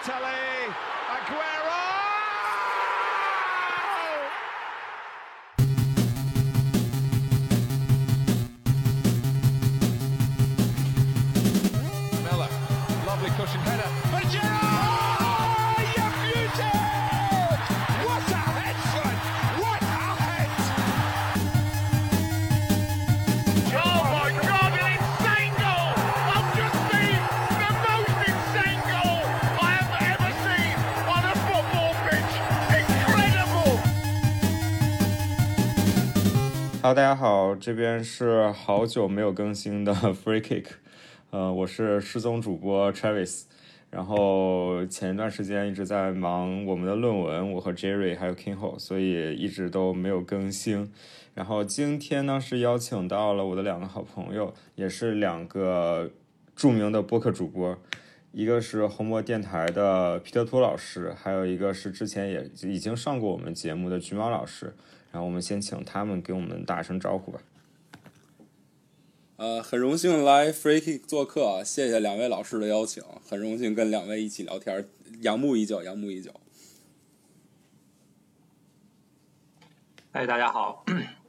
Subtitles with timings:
[0.00, 0.72] Balotelli,
[1.10, 1.79] Aguero!
[36.90, 40.64] 大家好，这边是好久没有更新的 Free Kick，
[41.30, 43.44] 呃，我是失踪主播 Travis，
[43.90, 50.92] 然后前一段时间一直在忙我们的论文，我和 Jerry 还有 Kingho，所以一直都没有更新。
[51.32, 56.10] 然后今天呢是邀请到了我的两个好朋友，也是两个
[56.56, 57.78] 著名的播客主播，
[58.32, 64.74] 一个是红魔电台的皮特托老师，还有一个是之前也已经上过我们节目的橘猫老师。
[65.12, 67.40] 然后我们先请他们给我们打声招呼吧。
[69.36, 74.86] 呃，很荣幸来 Free Kick 做客啊，谢谢两位老师的邀请，很荣幸跟两位一起聊天，
[75.22, 76.30] 仰慕已久，仰慕已久。
[80.12, 80.84] 嗨，大家好，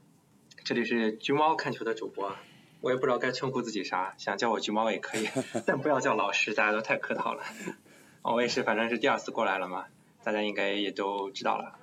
[0.65, 2.35] 这里是橘猫看球的主播，
[2.81, 5.29] 我也不知道该称呼自己啥，想叫我橘猫也可以，
[5.65, 7.43] 但不要叫老师，大家都太客套了。
[8.23, 9.85] 哦我也是，反正是第二次过来了嘛，
[10.23, 11.79] 大家应该也都知道了。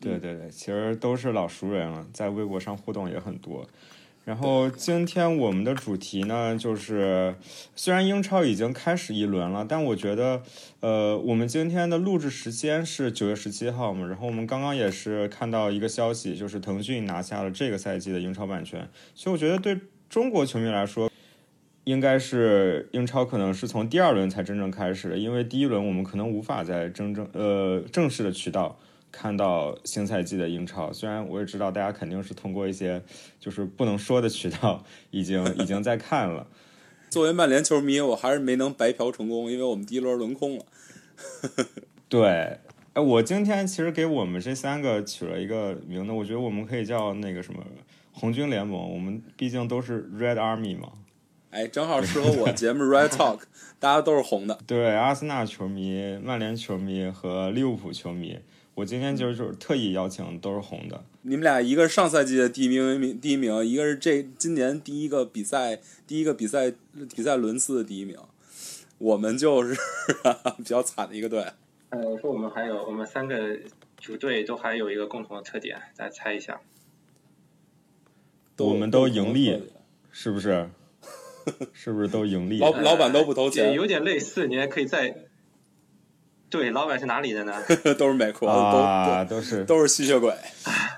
[0.00, 3.66] 对对对，其实都是老熟人了，在微博上互动也很多。
[4.24, 7.34] 然后今天我们的主题呢，就是
[7.74, 10.42] 虽然英超已经开始一轮了，但我觉得，
[10.80, 21.10] 呃，我们今天的录制时间是九月十七号嘛，然后我们刚刚也是看到一个消息，就是腾讯拿下了这个赛季的英超版权，所以我觉得对中国球迷来说，
[21.84, 28.78] 应该是英超可能是从第二轮才真正开始的，因为第一轮我们可能无法在真正呃正式的渠道。
[29.12, 33.02] 看到新赛季的英超，虽然我也知道大家肯定是通过一些
[33.38, 36.46] 就是不能说的渠道已经已经在看了。
[37.10, 40.64] 作为曼联球迷，我还是没能白嫖成功，因为我们第一轮轮空了。
[42.08, 42.58] 对，
[42.92, 47.64] 哎，我今天其实给我们这三个取了一个名字，我觉得我们可以叫那个什么
[48.12, 50.92] 红军联盟，我们毕竟都是 Red Army 嘛。
[51.50, 53.40] 哎，正好适合我节目 Red Talk，
[53.80, 54.56] 大家都是红的。
[54.68, 58.38] 对，阿森纳球迷、曼联球迷和利物浦球迷。
[58.80, 61.04] 我今天就是就是特意邀请都是红的。
[61.20, 66.72] 你们俩一个是上赛季的第一名，第一名；一个是这今年第一个比赛第一个比赛
[67.14, 68.16] 比赛轮次的第一名。
[68.96, 69.78] 我们就是
[70.56, 71.44] 比较惨的一个队。
[71.90, 73.58] 呃，我说我们还有我们三个
[73.98, 76.60] 主队都还有一个共同的特点，大家猜一下。
[78.56, 79.62] 我们都盈利，
[80.10, 80.70] 是不是？
[81.74, 82.58] 是不是都盈利？
[82.60, 84.46] 老老板都不投钱，有点类似。
[84.46, 85.14] 你还可以再。
[86.50, 87.54] 对，老板是哪里的呢？
[87.96, 90.34] 都是美国，啊，都是都是吸血鬼。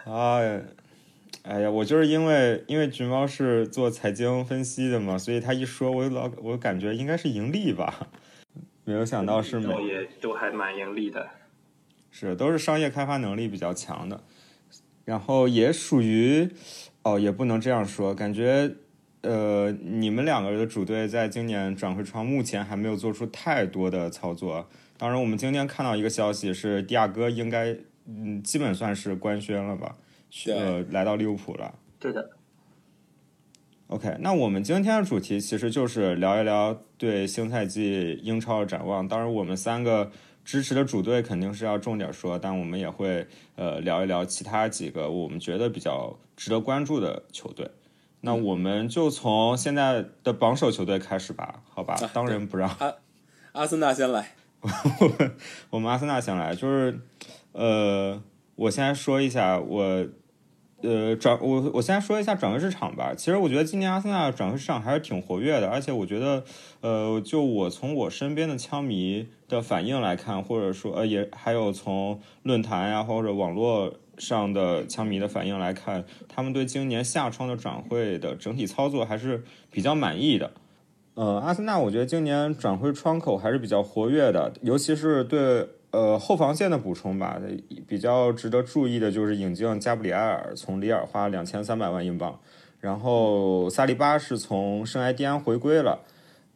[0.07, 0.63] 哎，
[1.45, 8.09] 哎呀，我就是因为因为橘猫是做财经分析的嘛，所以他一说，我老我感觉应该是盈利吧，
[8.85, 11.29] 没有想到是美，也都还蛮盈利的，
[12.11, 14.23] 是都是商业开发能力比较强的，
[15.05, 16.49] 然后也属于
[17.03, 18.71] 哦，也不能这样说，感觉
[19.21, 24.67] 呃，你们两个人的主队在今年转会窗目前还没有做出太多的操作。
[25.03, 27.77] 当然，我们今天看到一个消息是，迪亚哥应该
[28.07, 29.97] 嗯，基本算是官宣了吧？
[30.47, 31.75] 呃，来到利物浦了。
[31.99, 32.31] 对的。
[33.89, 39.09] OK，那我们今天的主题其实就是聊一聊对新赛季英超的展望。
[39.09, 40.13] 当然，我们三个
[40.45, 43.27] 支持的主队肯定是要重点说，但我们也会
[43.57, 47.69] 呃聊一聊其他几个我们觉得比较值得关注的球队。
[48.21, 51.97] 那我们就从现在的榜首球队开始吧，好吧？
[52.15, 52.71] 当仁不让。
[52.79, 52.95] 阿
[53.51, 54.37] 阿森纳先来。
[54.63, 55.37] 我 们
[55.71, 57.01] 我们阿森纳先来，就是，
[57.53, 58.23] 呃，
[58.55, 60.07] 我先说一下我，
[60.83, 63.13] 呃，转我我先说一下转会市场吧。
[63.17, 66.45] 其实我觉得今年阿森纳转会市场还是挺活跃的，而且我觉得，
[66.81, 79.43] 呃，就我从我身边的枪迷的反应来看，或者说呃也还有从论坛呀或者网络上的枪迷的反应来看，他们对今年夏窗的转会的整体操作还是
[79.73, 80.53] 比较满意的。
[81.15, 87.39] 呃，阿森纳我觉得今年转会窗口还是比较活跃的，尤其是对呃后防线的补充吧。
[87.87, 92.41] 比较值得注意的就是引进加布里埃尔，从里尔花两千三百万英镑，
[92.81, 96.01] 然后萨利巴是从圣埃蒂安回归了，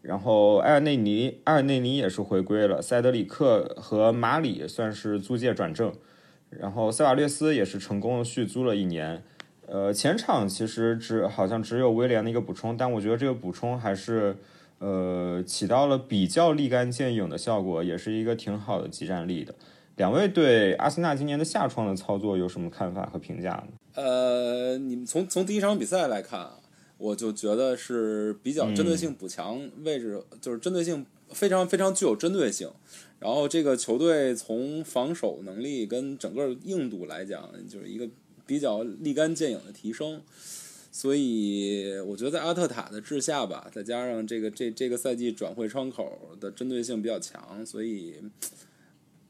[0.00, 5.92] 然后埃尔内尼埃尔内尼也是回归了，塞德里克和马里算是租借转正，
[6.48, 9.22] 然后塞瓦略斯也是成功的续租了一年。
[9.66, 14.36] 呃，前场其实只好像只有威廉的一个补充，但我觉得这个补充还是
[14.78, 19.54] 呃，起到了比较立竿见影的效果，也是一个挺好的集战力的。
[19.96, 23.68] 两位对阿森纳今年的下窗的操作有什么看法和评价呢？
[23.94, 26.58] 呃，你们从从第一场比赛来看啊，
[26.98, 32.70] 我就觉得是比较针对性补强位置，就是针对性非常非常具有针对性。
[33.18, 38.06] 然后这个球队从防守能力跟整个硬度来讲，就是一个
[38.46, 40.22] 比较立竿见影的提升。
[40.92, 48.22] 所以我觉得在阿特塔的治下吧，再加上这个这这个赛季转会窗口的针对性比较强，所以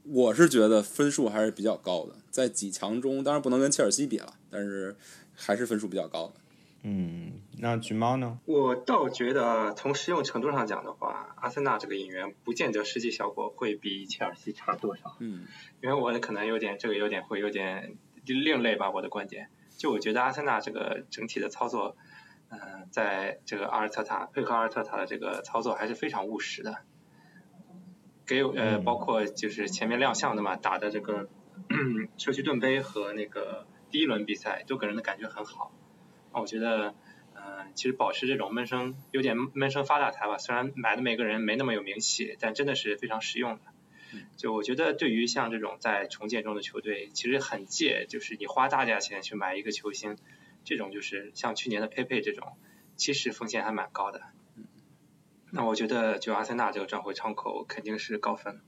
[0.04, 2.14] 我是觉得分数还是比较高的。
[2.30, 4.94] 在几强中，当然不能跟切尔西比了，但是
[5.34, 6.34] 还是分数比较高的。
[6.82, 8.38] 嗯，那橘猫呢？
[8.44, 15.16] 我倒觉得从实用程度上讲的话，阿森纳这个引援不见得实际效果会比切尔西差多少。
[15.19, 15.48] 嗯，
[15.82, 17.96] 因为我可能有点这个有点会有点
[18.34, 19.49] 另类吧，我的观点。
[19.76, 21.96] 就我觉得阿森纳这个整体的操作，
[22.49, 26.78] 嗯、在这个阿尔特塔配合阿尔特塔的这个操作还是非常务实的，
[28.26, 31.28] 给呃嗯包括就是前面亮相的嘛，打的这个
[32.17, 35.72] 社区盾杯和那个第一轮比赛都给人的感觉很好。
[36.32, 36.94] 那我觉得，
[37.34, 43.61] 嗯、其实保持这种闷声有点闷声发大财吧，虽然买的每个人没那么有名气，但真的是非常实用的。
[44.36, 50.16] 就我觉得，对于像这种在重建中的球队，其实很借，就是你花大价钱去买一个球星，
[50.64, 52.52] 这种就是像去年的佩佩这种，
[52.96, 54.20] 其实风险还蛮高的。
[55.50, 58.60] 那我觉得，就阿森纳这个转会窗口肯定是高分。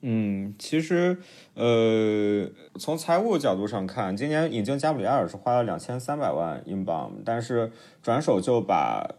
[0.00, 1.18] 嗯，其实，
[1.54, 9.16] 呃，从财务角度上看，今年引进加布里埃尔是花了两千三百万英镑，但是转手就把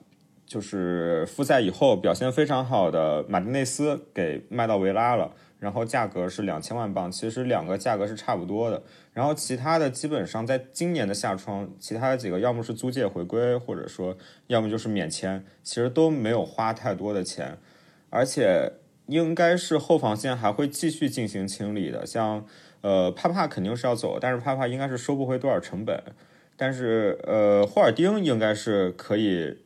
[0.50, 8.82] 就是复赛以后表现非常好的马丁内斯给卖到维拉了，然后价格是两千万镑，其实两个价格是差不多的。
[9.14, 14.18] 然后其他的基本上在今年的夏窗，其他的几个要么是租借回归，或者说
[14.48, 17.58] 要么就是免签，其实都没有花太多的钱，
[18.10, 18.74] 而且。
[19.10, 22.46] 应该是后防线还会继续进行清理的，像
[22.82, 26.00] 呃帕帕肯定是要走，但是帕帕应该是收不回多少成本，
[26.56, 29.58] 但是呃霍尔丁应该是可以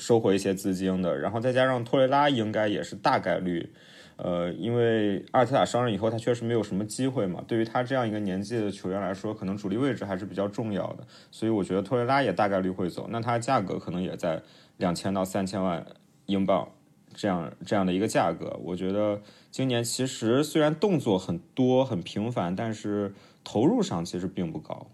[0.00, 3.70] 收回一些资金的，然后再加上托雷拉应该也是大概率，
[4.16, 14.42] 呃因为阿尔特塔伤人以后他确实没有什么机会嘛，对于他这样一个年纪的球员来说，可能主力位置还是比较重要的，所以我觉得托雷拉也大概率会走，那它价格可能也在
[14.78, 15.86] 两千到三千万
[16.26, 16.68] 英镑。
[17.12, 19.20] 这样这样的一个价格，我觉得
[19.50, 23.12] 今年其实虽然动作很多很频繁，但是
[23.42, 24.86] 投入上其实并不高。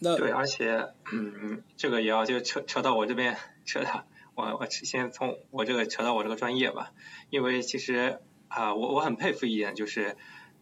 [0.00, 4.04] 那对，而且，嗯，这个也要就扯扯到我这边， 扯到
[4.34, 6.92] 我我先从我这个扯到我这个专业吧，
[7.30, 10.16] 因为其实啊、我我很佩服一点就是。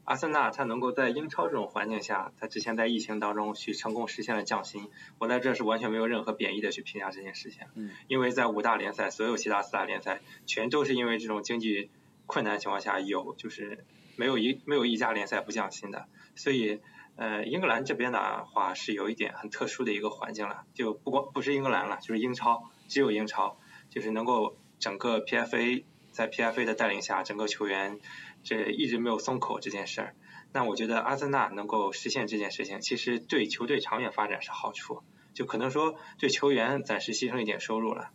[0.04, 4.88] 阿森纳他能够在英超这种环境下，他之前在疫情当中去成功实现了降薪，
[5.18, 11.90] 我在这是完全没有任何贬义的去评价这件事情，嗯，因为在五大联赛，所有其他四大联赛全都是因为这种经济
[12.24, 13.84] 困难情况下有就是
[14.16, 16.80] 没有一没有一家联赛不降薪的，所以
[17.16, 28.00] 呃英格兰这边的话是有一点很特殊的一个环境了，就不光不是英格兰了，就是英超，只有英超，就是能够整个 PFA 在 PFA 的带领下，整个球员。
[28.44, 30.14] 这一直没有松口这件事儿，
[30.52, 35.02] 那我觉得阿森纳能够实现这件事情，其实对球队长远发展是好处，
[35.34, 38.10] 就可能说对球员暂时牺牲一点收入了，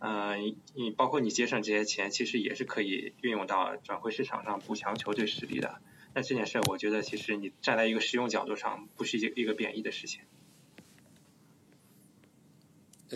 [0.00, 0.36] 呃，
[0.74, 5.80] 你包括你节省这些钱，其实也是可以运用到转会市场上补强球队实力的。
[6.12, 10.22] 那这件事儿，我觉得其实你站在一个实用角度上，不是一一个贬义的事情。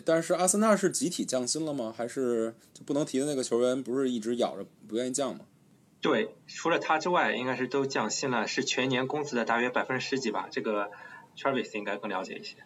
[0.05, 1.95] 但是阿森纳是集体降薪了吗？
[1.97, 5.41] 还是就不能提的那个球员不是一直咬着不愿意降吗？
[6.01, 10.47] 对，除了他之外，应该是都降薪了，是全年工资的大约百分之十几吧。
[10.51, 10.91] 这个
[11.37, 12.57] Travis 应该更了解一些。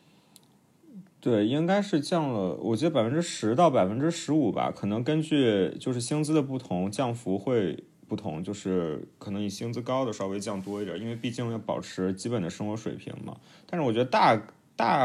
[1.20, 13.36] 对，应该是降了，我记得百分之十到百分之十五吧，可能根据就是薪资的不同，降幅会不同，就是可能你薪资高的稍微降多一点，因为毕竟要保持基本的生活水平嘛。
[13.66, 14.36] 但是我觉得大
[14.80, 14.96] 大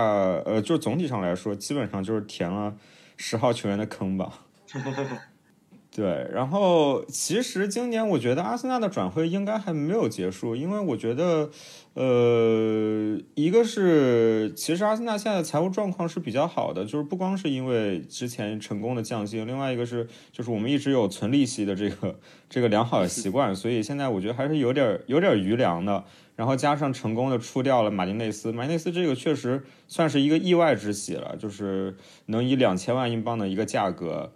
[0.46, 2.74] 呃，就是总体上来说，基本上就是填了
[3.18, 4.46] 十号球员的坑吧。
[5.92, 11.50] 对，然后其实今年我觉得阿森纳的转会应该还没有结束，因为我觉得，
[11.94, 26.04] 呃，一个是其实阿森纳现在的财务状况是比较好的，就是不光是因为之前成功的降薪，另外一个是就是我们一直有存利息的这个这个良好的习惯，所以现在我觉得还是有点有点余粮的。
[26.36, 34.34] 然后加上成功的出掉了马丁内斯，马丁内斯这个确实算是一个意外之喜了，就是能以两千万英镑的一个价格。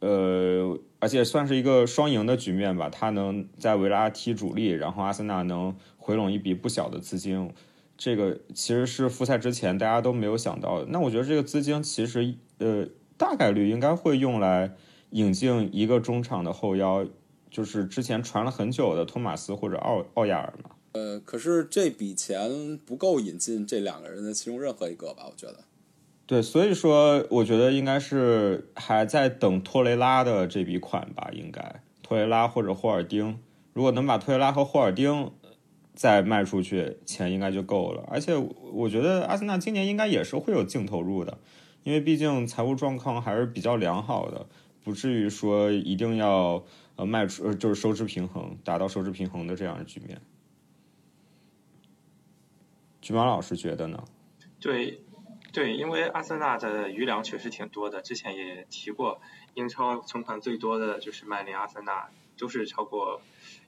[0.00, 2.90] 呃，而且算是一个双赢的局面吧。
[2.90, 7.52] 他能在维拉踢主力，然后阿森纳能回笼一笔不小的资金，
[7.96, 10.86] 这个其实是复赛之前大家都没有想到的。
[10.90, 14.72] 那我觉得这个资金其实呃大概率应该会用来
[15.10, 17.06] 引进一个中场的后腰，
[17.48, 20.70] 就是之前传了很久的托马斯或者奥奥亚尔嘛。
[20.92, 25.24] 呃，可是这笔钱不够引进这两个人的其中任何一个吧？
[25.26, 25.64] 我觉得。
[26.26, 33.38] 对，所以说我觉得应该是还在等托雷拉的这笔款吧，应该托雷拉或者霍尔丁，
[33.72, 35.30] 如果能把托雷拉和霍尔丁
[35.94, 38.04] 再卖出去，钱应该就够了。
[38.08, 38.34] 而且
[38.72, 41.36] 我觉得阿森纳今年应该也是会有净投入的，
[41.82, 44.46] 因为毕竟财务状况还是比较良好的，
[44.84, 46.64] 不至于说一定要
[46.96, 50.20] 呃卖出就是收支平衡，达到收支平衡的这样的局面。
[53.02, 54.04] 菊毛老师觉得呢？
[54.60, 55.02] 对，
[55.52, 59.20] 对，因为阿森纳的余粮确实挺多的，之前也提过，
[59.54, 63.20] 英超存款最多的就是曼联、阿森纳，都是超过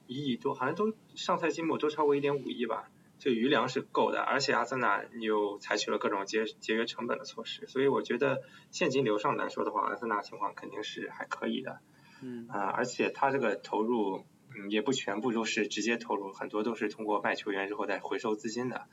[0.07, 2.89] 一亿多，好像都上赛季末都超过一点五亿吧，
[3.19, 11.79] 这余粮是够的，而且阿森纳又采取了各种节节约成本的措施，所以我觉得现金流上来说的话，阿森纳情况肯定是还可以的，
[12.21, 14.23] 嗯啊、而且他这个投入，
[14.55, 18.87] 嗯，也不全部都是直接投入，很多都是通过卖球员之后再回收资金的，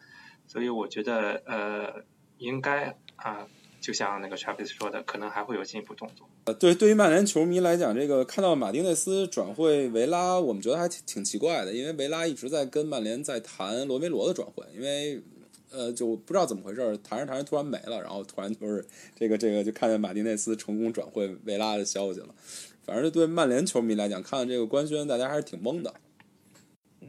[0.47, 2.03] 所以我觉得呃，
[2.39, 3.47] 应该啊、
[3.81, 6.29] 就像那个 Travis 说的，可能还会有进一步动作。
[6.45, 15.23] 呃，对，对于曼联球迷来讲，这个看到马丁内斯转会维拉，我们觉得还挺挺奇怪的，因为维拉一直在跟曼联在谈罗梅罗的转会，因为
[15.71, 18.85] 呃，就不知道怎么回事，谈着谈着突然没了，然后突然就是
[19.15, 22.29] 这个这个就看见马丁内斯成功转会维拉的消息了。
[22.85, 25.95] 反正对曼联球迷来讲，看到这个官宣，大家还是挺懵的。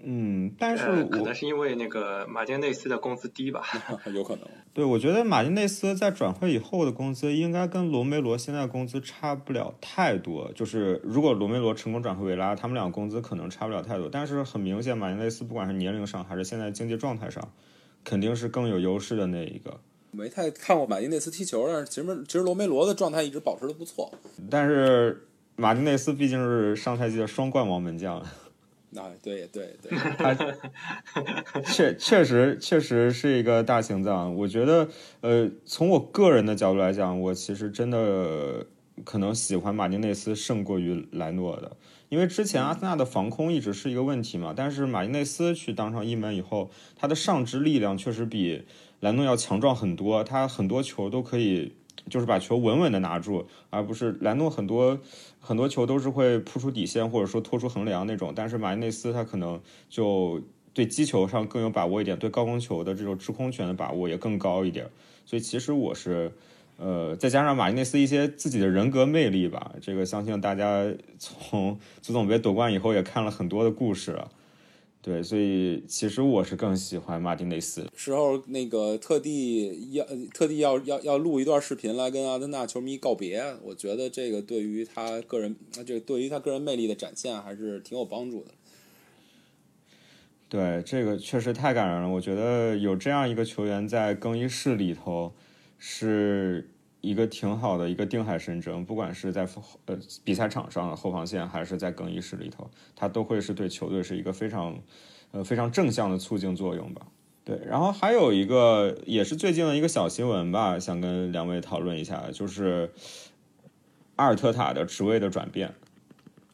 [0.06, 3.64] 嗯，但是呃，可能是因为那个马丁内斯的工资低吧。
[4.14, 4.46] 有可能。
[4.74, 10.52] 对，我觉得马丁内斯在转会以后的工资应该跟罗梅罗现在工资差不了太多。
[10.54, 14.10] 就是如果罗梅罗成功转会维拉，他们俩工资可能差不了太多。
[14.10, 17.54] 但是很明显，马丁内斯不管是年龄上还是现在经济状态上，
[18.04, 19.80] 肯定是更有优势的那一个。
[20.12, 24.12] 没太看过马丁内斯踢球，但是其实其实罗梅罗的状态一直保持的不错。
[24.50, 28.24] 但是马丁内斯毕竟是上赛季的双冠王门将，
[28.96, 34.36] 啊，对对对， 他确确实确实是一个大心脏。
[34.36, 34.88] 我觉得，
[35.22, 38.66] 呃，从我个人的角度来讲，我其实真的
[39.04, 41.76] 可能喜欢马丁内斯胜过于莱诺的，
[42.10, 44.54] 因为之前阿森纳的防空一直是一个问题嘛。
[44.56, 48.64] 但是马丁内斯去当上一门以后，他的上肢力量确实比
[49.00, 51.74] 莱诺要强壮很多，他很多球都可以。
[52.10, 55.00] 就是把球稳稳的拿住，而不是莱诺很多
[55.46, 60.42] 很多球都是会扑出底线或者说拖出横梁那种，但是马内斯他可能就
[60.74, 64.90] 对击球上更有把握一点，对高空球的这种制空权的把握也更高一点。
[65.26, 66.32] 所以其实我是，
[66.78, 70.82] 呃，再加上马伊内斯一些自己的人格魅力吧，这个相信大家
[71.20, 74.18] 从足总杯夺冠以后也看了很多的故事。
[75.06, 77.86] 对，所以其实我是更喜欢马丁内斯。
[77.94, 88.52] 时候那个特地要特地要要要录一段视频来跟阿森纳球迷告别，我觉得这个对于他个人，这个对于他个人魅力的展现还是挺有帮助的。
[90.48, 92.08] 对，这个确实太感人了。
[92.08, 95.34] 我觉得有这样一个球员在更衣室里头，
[95.78, 96.70] 是
[97.04, 98.86] 一个挺好的一个定海神针。
[98.86, 99.46] 不管是在
[99.86, 104.80] 呃比赛场上后防线，还是在更衣室里头，他都会是对球队是一个非常
[105.32, 107.06] 呃非常正向的促进作用吧。
[107.44, 112.90] 对，然后还有一个也是最近的一个小新闻吧，想跟两位讨论一下，就是
[114.16, 115.74] 阿尔特塔的职位的转变，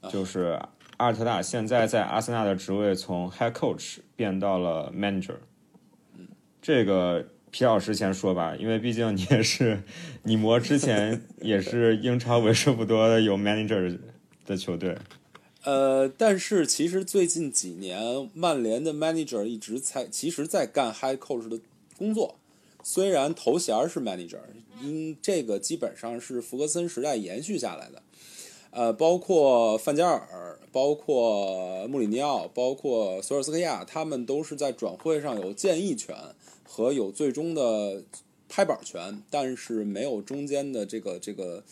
[0.10, 0.60] 就是
[0.98, 5.36] 阿尔特塔现在在阿森纳的职位从 head coach 变到了 manager。
[6.62, 9.82] 这个皮老师先说吧，因为毕竟你也是
[10.24, 13.98] 你魔之前也是英超为数不多的有 manager
[14.46, 14.98] 的球队。
[15.64, 21.60] 呃，但是其实最近几年，曼联的 manager 一直在，其实在干 high coach 的
[21.98, 22.40] 工作。
[22.82, 24.40] 虽然头衔是 manager，
[24.82, 28.02] 因这个基本上是福格森时代延续下来的。
[28.72, 30.22] 呃，包括范加尔，
[30.72, 36.16] 包括穆里尼奥，包括索尔斯克亚，他们都是在转会上有建议权
[36.64, 38.04] 和有最终的
[38.48, 41.64] 拍板权，但是没有中间的这个这个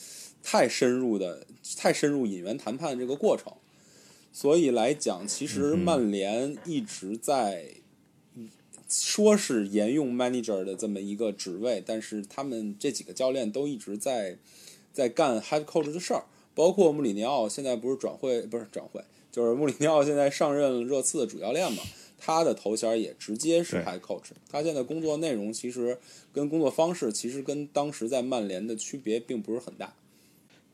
[0.42, 3.54] 太深入的、太深入引援谈判这个过程。
[4.34, 7.72] 所以来讲，其实曼联一直在
[8.88, 14.38] 说是沿用 manager 的这么一个职位，但是他们这几个教练都一直在
[14.94, 16.24] 在干 head coach 的事儿。
[16.58, 19.00] 包括穆里尼奥现在不是转会，不是转会，
[19.32, 21.84] 就是穆里尼奥现在上任热刺的主教练嘛，
[22.18, 24.32] 他的头衔也直接是 head coach。
[24.50, 26.00] 他现在工作内容其实
[26.34, 29.94] 跟工作方式其实跟当时在曼联的区别并不是很大。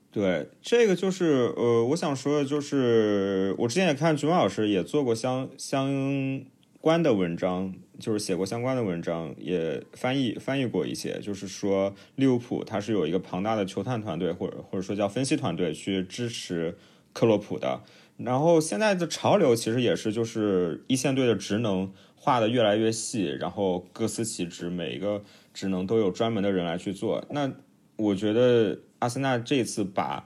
[0.10, 6.46] 对，这个就是呃，我想说的就是，我之前也看菊毛老师也做过相相
[6.80, 16.76] 关的文章，就是写过相关的文章，也翻译翻译过一些，就是说利物浦它是有一个庞大的球探团队，或者或者说叫分析团队去支持
[17.14, 17.82] 克洛普的。
[18.18, 25.24] 然后现在的潮流其实也是，就是一线队的职能画的越来越细，然后各司其职，每一个
[25.54, 27.26] 职能都有专门的人来去做。
[27.30, 27.52] 那
[27.96, 30.26] 我觉得阿森纳这次把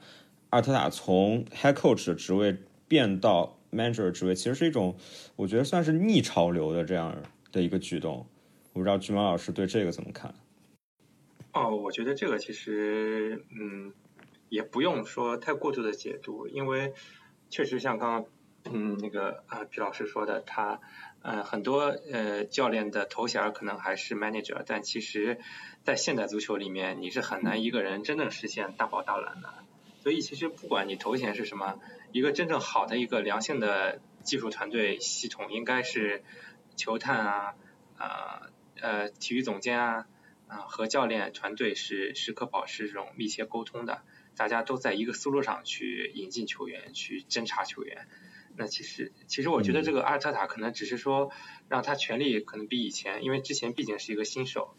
[0.50, 2.58] 阿特塔从 head coach 的职位
[2.88, 4.96] 变到 manager 职位，其实是一种
[5.36, 7.16] 我觉得算是逆潮流的这样
[7.58, 8.26] 的一个举动。
[8.72, 10.34] 我不知道菊毛老师对这个怎么看？
[11.52, 13.92] 哦，我觉得这个其实嗯，
[14.48, 16.94] 也不用说太过度的解读，因为。
[17.50, 18.26] 确实像刚刚
[18.66, 20.82] 嗯那个啊皮老师说的，他
[21.22, 25.40] 呃很多呃教练的头衔可能还是 manager，但其实，
[25.82, 29.54] 在现代足球里面，你是很难一个人真正实现大包大揽的。
[30.04, 31.80] 所以其实不管你头衔是什么，
[32.12, 36.22] 一个真正好的一个良性的技术团队系统，应该是
[36.78, 37.56] 球探啊
[37.98, 38.44] 啊
[38.80, 40.08] 呃体育总监啊
[40.48, 44.02] 啊和教练团队是时刻保持这种密切沟通的。
[44.38, 48.08] 大家都在一个思路上去引进球员，去侦查球员。
[48.56, 51.32] 那其实，其实我觉得这个阿尔特塔可能只是说，
[51.70, 54.76] 让他权力可能比以前，因为之前毕竟是一个新手，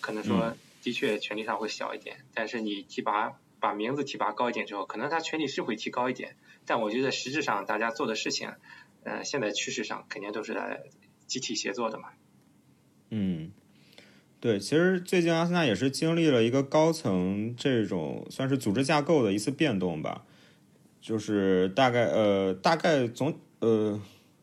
[0.00, 2.24] 可能说的确权力上会小一点。
[2.32, 6.34] 但是你提拔把名字提拔高一点之后，可能他权力是会提高一点。
[6.64, 8.54] 但我觉得实质上大家做的事情，
[9.04, 10.84] 呃，现在趋势上肯定都是在
[11.32, 12.10] 集体协作的嘛。
[13.10, 13.50] 嗯。
[14.40, 20.24] 对，其实最近阿森纳也是经历了一个高层这种算是组织架构的一次变动吧，
[21.00, 24.00] 就是大概呃大概总呃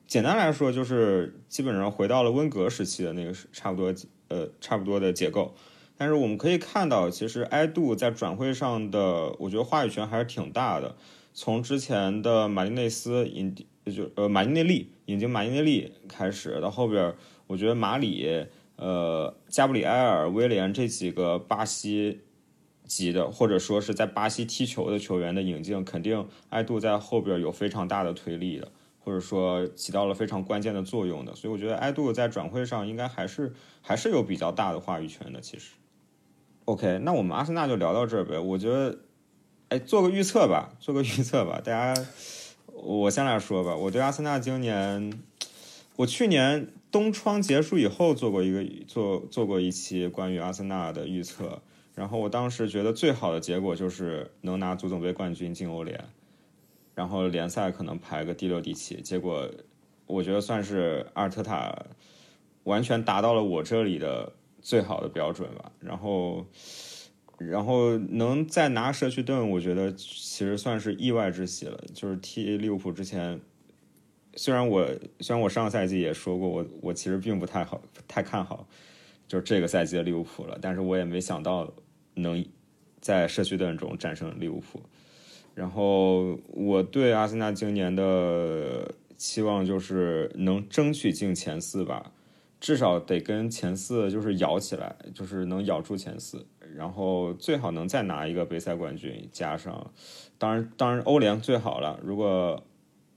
[0.07, 3.93] 简单来说就是基本上回到了温格时期的那个差不多
[4.29, 5.53] 呃差不多的结构，
[5.97, 10.95] 但是我们可以看到，其实埃杜在转会上的我觉得话语权还是挺大的，
[11.33, 13.53] 从之前的马丁内斯引
[13.91, 17.15] 就呃马丁内利引进马丁内利开始，到后边
[17.47, 18.47] 我觉得马里。
[18.81, 22.21] 呃，加布里埃尔、威廉这几个巴西
[22.85, 31.35] 籍的，或者说是在巴西踢球的球员的引进，肯定埃杜在后边有非常大的推力的，或者说起到了非常关键的作用的。
[31.35, 35.41] 所以我觉得埃杜在转会上应该还是还是有比较大的话语权的。
[35.41, 35.71] 其实
[36.63, 38.39] ，OK，那我们阿森纳就聊到这儿呗。
[38.39, 38.97] 我觉得，
[39.67, 41.59] 哎，做个预测吧，做个预测吧。
[41.61, 42.01] 大家，
[42.83, 43.75] 我先来说吧。
[43.75, 45.21] 我对阿森纳今年，
[45.95, 46.67] 我去年。
[46.91, 51.61] 冬窗结束以后做过一个做做过一期关于阿森纳的预测，
[51.93, 56.03] 然后我当时觉得最好的结果就是能拿足总杯冠军进欧联，
[56.95, 58.99] 然后联赛可能排个第六第七。
[59.01, 59.47] 结果
[60.07, 61.85] 我觉得算是阿尔特塔
[62.63, 65.71] 完全达到了我这里的最好的标准吧。
[65.79, 66.43] 然后
[67.39, 71.79] 然后能再拿社区盾，我觉得其实算是意外之喜了。
[71.93, 73.39] 就是踢利物浦之前。
[74.35, 74.87] 虽然我
[75.19, 78.65] 虽然我上个赛季也说过，我我其实并不太好太看好，
[79.27, 80.57] 就是这个赛季的利物浦了。
[80.61, 81.73] 但是我也没想到
[82.13, 82.45] 能
[83.01, 84.81] 在社区盾中战胜利物浦。
[85.55, 92.13] 然后我对阿森纳今年的期望就是能争取进前四吧，
[92.61, 96.45] 至少得跟前四就是咬起来，就是能咬住前四。
[96.75, 99.91] 然后最好能再拿一个杯赛冠军，加上
[100.37, 101.99] 当然当然欧联最好了。
[102.03, 102.63] 如果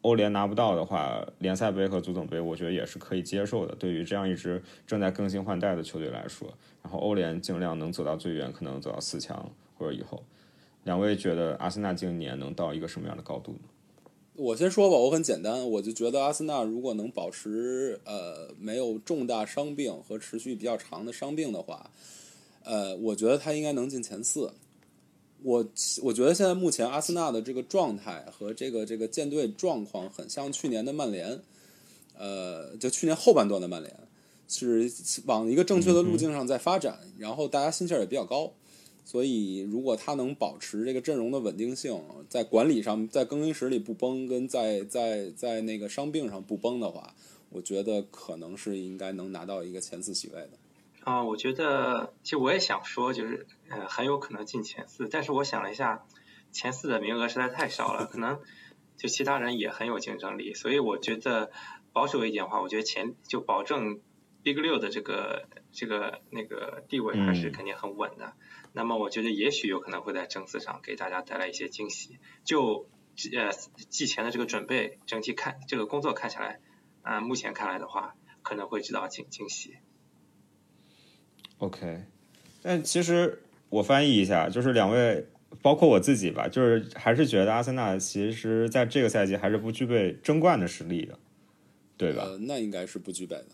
[0.02, 3.74] 欧联拿不到的话，联赛杯和足总杯我觉得也是可以接受的。
[3.76, 6.48] 对于这样一支正在更新换代的球队来说，
[6.82, 10.22] 然后欧联尽量能走到最远，可能走到四强或者以后。
[10.84, 13.68] 两位觉得阿森纳今年能到一个什么样的高度呢？
[14.34, 21.90] 我先说吧，我很简单，我就觉得阿森纳如果能保持呃没有重大伤病和持续比较长的伤病的话，
[22.64, 24.52] 呃，我觉得他应该能进前四。
[25.42, 25.66] 我
[26.02, 31.40] 我觉得现在目前阿森纳的这个状态和这个这个舰队状况很像去年的曼联，
[32.16, 33.92] 呃，就去年后半段的曼联，
[34.46, 34.88] 是
[35.26, 38.52] 往一个正确的路径上在发展，然后大家心气儿也比较高，
[39.04, 47.12] 所以如果他能保持这个阵容的稳定性，在管理上在更衣室里不崩，跟在在在那个伤病上不崩的话，
[47.50, 50.50] 我觉得可能是应该能拿到一个前四席位的。
[51.04, 56.04] 啊，我觉得其实我也想说，就是呃很有可能进前四，但是我想了一下，
[56.52, 58.40] 前四的名额实在太少了，可能
[58.96, 61.50] 就其他人也很有竞争力，所以我觉得
[61.92, 64.00] 保守一点的话，我觉得前就保证
[64.44, 68.34] Big 六的这个这个那个地位还是肯定很稳的。
[68.72, 72.18] 那么我觉得也许有可能会在争四上给大家带来一些惊喜。
[72.44, 72.88] 就
[73.36, 73.52] 呃
[73.88, 76.60] 季前的这个准备，整体看这个工作看起来，
[77.02, 79.78] 啊目前看来的话，可能会知道惊惊喜。
[81.62, 82.02] OK，
[82.60, 85.24] 但其实我翻译一下，就是两位，
[85.62, 91.16] 包括我自己吧，就是还是觉得阿森纳其实在这个赛季还是不具备争冠的实力的，
[91.96, 92.26] 对吧？
[92.40, 93.46] 那应该是不具备的。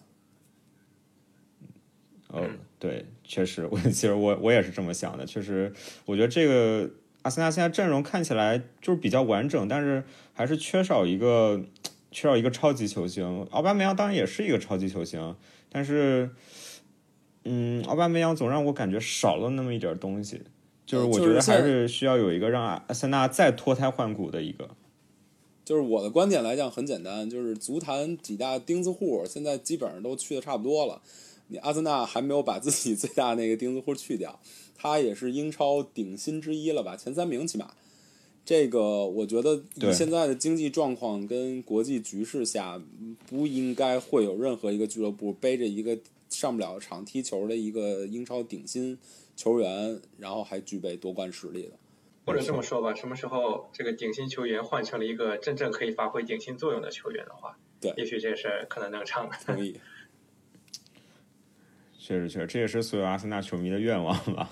[2.29, 5.27] 哦，对，确实，我其实我我也是这么想的。
[5.27, 5.71] 确实，
[6.07, 6.91] 我觉得这个
[7.21, 11.63] 阿森纳现在阵容看起来就是比较完整，但是还是缺少一个
[12.11, 13.47] 缺少一个超级球星。
[13.51, 15.37] 奥巴梅扬当然也是一个超级球星，
[15.71, 16.31] 但是，
[17.49, 20.43] 嗯，奥巴梅扬总让我感觉少了那么一点东西。
[20.85, 24.69] 就是我觉得还是需要有一个让阿森纳再脱胎换骨的一个。
[25.65, 31.03] 就是我的观点来讲很简单，就是足坛几大钉子户现在基本上都去的差不多了。
[31.49, 34.41] 你阿森纳还没有把自己 最大那个钉子户去掉，
[34.77, 37.73] 他也是英超顶薪之一了吧，前三名起码。
[38.47, 42.81] 这个我觉得以现在的经济状况跟国际局势下，
[43.29, 48.99] 不应该会有任何一个俱乐部背着一个上不了场踢球的一个英超顶薪
[49.37, 51.73] 球员，然后还具备夺冠实力的。
[52.27, 59.29] 或者这么说吧，什么时候这个顶薪球员换成了一个真正可以发挥顶薪作用的球员的话，对，也许这事儿可能能成。
[59.47, 59.81] 同意。
[61.99, 64.51] 确实，确实，这也是所有阿森纳球迷的愿望吧。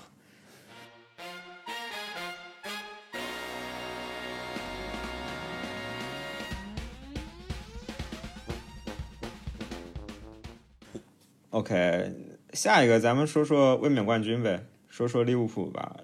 [11.51, 12.13] OK，
[12.51, 15.95] 下一个咱们说说卫冕冠军呗，说说利物浦吧。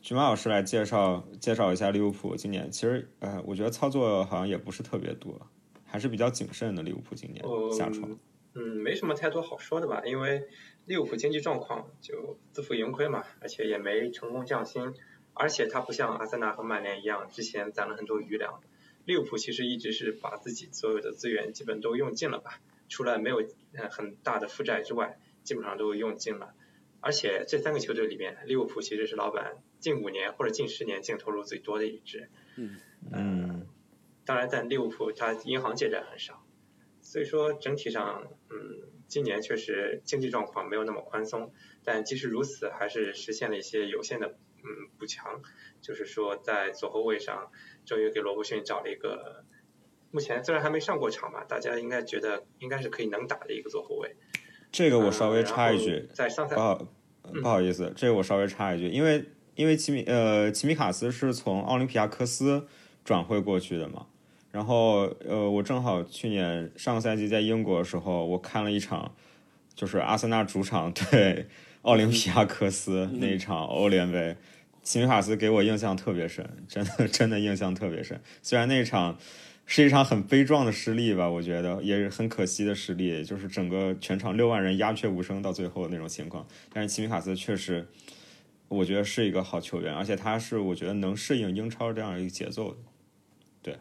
[0.00, 5.46] 橘猫老师来介绍介绍一下利物浦今年，其实呃，我觉得操作好像也不是特别多，
[5.84, 6.82] 还是比较谨慎的。
[6.82, 8.18] 利物浦今年下窗，
[8.54, 10.44] 嗯，没什么太多好说的吧，因为
[10.86, 14.94] 利物浦经济状况就自负盈亏嘛，而且也没成功降薪，
[15.34, 18.60] 而且他不像阿森纳和曼联一样，之前攒了很多余粮。
[19.04, 22.60] 利物浦其实一直是把自己所有的资源基本都用尽了吧。
[22.88, 23.38] 除了没有
[23.74, 26.54] 呃很大的负债之外，基本上都用尽了。
[27.00, 32.28] 而且这三个球队里面，利物浦其实是老板近五年或者近十年净投入最多的一支。
[32.56, 32.76] 嗯
[33.12, 33.66] 嗯。
[34.24, 36.44] 当然，在利物浦它银行借债很少，
[37.00, 41.52] 所以说整体上，嗯，今年确实经济状况没有那么宽松。
[41.84, 45.42] 但即使如此，还是实现了一些有限的嗯补强。
[45.80, 47.52] 就是说，在左后卫上，
[47.84, 49.44] 终于给罗伯逊找了一个。
[50.10, 54.16] 目前虽然还没上过场吧，大家应该觉得应该是可以能打的一个左后卫。
[54.72, 56.88] 这个我稍微插一句，在上赛不好
[57.42, 62.66] 不好意思，这个我稍微插一句，因为因为齐米呃齐米卡斯是从奥林匹亚科斯
[63.04, 64.06] 转会过去的嘛，
[64.50, 69.14] 然后呃我正好去年上个赛季在英国的时候，我看了一场
[69.74, 71.46] 就是阿森纳主场对
[71.82, 74.36] 奥林匹亚科斯那一场欧联杯，
[74.82, 79.16] 齐米卡斯给我印象特别深，真的真的印象特别深，虽然那一场。
[79.68, 86.46] 是一场很悲壮的失利吧，我觉得也是很可惜的失利，就是整个全场六万人鸦雀无声到最后那种情况。
[86.72, 87.84] 但是齐米卡斯确实，
[88.68, 92.78] 我觉得是一个好球员，而且他是我觉得能适应英超这样一个节奏的。
[93.60, 93.76] 对，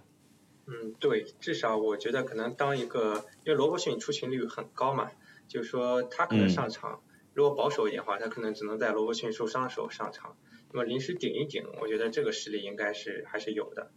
[0.66, 5.12] 嗯，对，至少我觉得可能当一个，因为罗伯逊出勤率很高嘛，
[5.48, 7.04] 就是说他可能上场，
[7.36, 10.36] 如果保守一点的话，他可能只能在罗伯逊受伤的时候上场，
[10.74, 13.92] 那么临时顶一顶，我觉得这个实力应该是还是有的。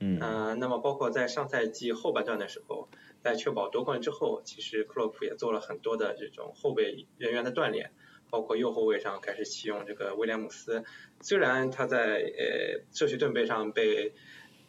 [0.00, 2.88] 嗯，那么包括在上赛季后半段的时候，
[3.20, 7.92] 在确保夺冠之后，其实克洛普也做了很多的这种后备人员的锻炼，
[8.30, 10.84] 包括右后卫上开始启用这个威廉姆斯。
[11.20, 14.12] 虽然他在呃社区盾杯上被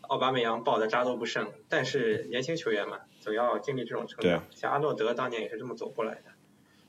[0.02, 4.46] 奥巴梅扬爆的渣都不剩，但是年轻球员嘛，总要经历这种成长。
[4.52, 6.32] 像阿诺德当年也是这么走过来的。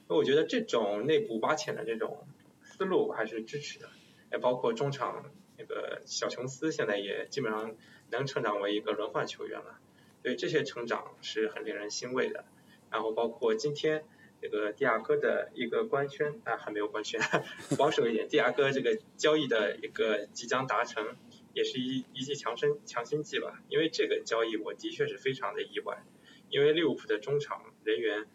[0.08, 2.28] 那我觉得这种内部挖潜的这种
[2.62, 3.88] 思路还是支持的，
[4.30, 5.24] 也包括中场
[5.58, 7.74] 那个小琼斯现在也基本上。
[8.08, 9.80] 能成长为一个轮换球员了，
[10.22, 12.44] 所以这些成长是很令人欣慰的。
[12.88, 14.04] 然后包括今天
[14.40, 17.20] 这个蒂亚戈的一个官宣啊，还没有官宣，
[17.76, 21.16] 保守一点，蒂亚戈这个交易的一个即将达成，
[21.52, 23.60] 也是一一剂强身强心剂吧。
[23.68, 26.04] 因为这个交易我的确是非常的意外，
[26.48, 28.26] 因为利物浦的中场人员，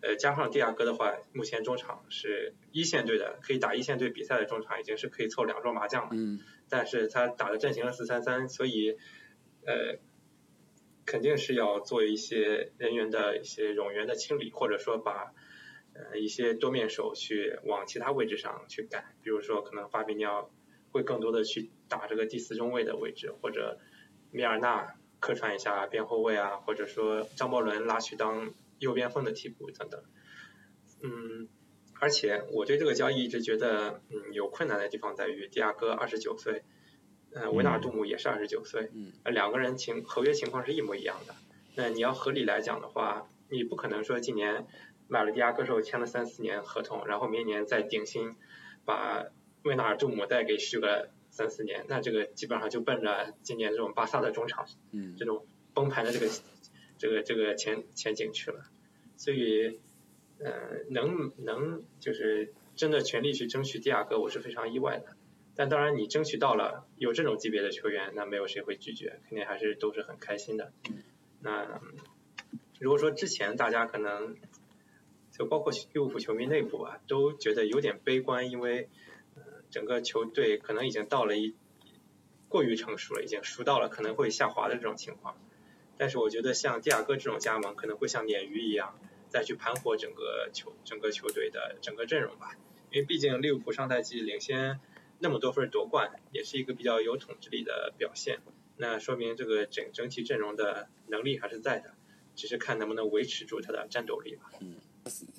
[0.00, 6.10] 呃加上蒂亚戈的话，目前中场是一线队的，可以打一线队比赛的中场已经是可以凑两桌麻将了。
[6.12, 6.40] 嗯。
[6.68, 8.96] 但是他打的阵型是四三三，所以
[9.66, 9.98] 呃
[11.06, 15.32] 肯定是要做一些人员的一些冗员的清理，或者说把
[15.94, 20.50] 呃一些多面手去往其他位置上去改，比如说可能法比尼奥
[20.92, 23.78] 会更多的去打这个第四中卫的位置，或者
[24.30, 30.02] 米尔纳客串一下边后卫啊，或者说张伯伦拉去当右边锋的替补等等，
[31.02, 31.48] 嗯。
[32.00, 36.62] 而且我对这个交易一直觉得，嗯，有困难的地方在于，迪亚哥二十九岁，
[37.32, 41.34] 呃，维纳尔杜姆也是二十九岁，嗯，两个人情合约情况是一模一样的。
[41.74, 44.68] 那你要合理来讲的话，你不可能说今年
[45.08, 48.36] 买了迪亚哥之后签了三四年合同，然后明年再顶薪
[48.84, 49.24] 把
[49.64, 56.28] 维纳尔杜姆再给续个三四年，那这个基本上就奔着今年这种巴萨的中场，嗯，这种崩盘的这个
[56.98, 58.64] 这个这个前前景去了。
[59.16, 59.80] 所以。
[60.40, 65.16] 呃，能能就是真的全力去争取第二个，我是非常意外的。
[65.56, 70.72] 但当然，你争取到了有这种级别的球员，那没有谁会拒绝，肯定还是都是很开心的。
[71.40, 71.80] 那
[72.78, 74.36] 如果说之前大家可能
[75.32, 78.88] 就包括利物浦球迷内部啊，都觉得有点悲观，因为
[79.34, 81.56] 呃整个球队可能已经到了一
[82.48, 85.36] 过于成熟了，已经熟到了可能会下滑的这种情况。
[85.98, 92.56] 但是我觉得像蒂亚戈这种加盟，可能会像鲶鱼一样，再去盘活整个球整个球队的整个阵容吧。
[92.90, 94.80] 因为毕竟利物浦上赛季领先
[95.18, 98.38] 那么多分夺冠，也是一个比较有统治力的表现。
[98.76, 101.94] 那说明这个整整体阵容的能力还是在的，
[102.36, 104.52] 只是看能不能维持住它的战斗力吧。
[104.60, 104.76] 嗯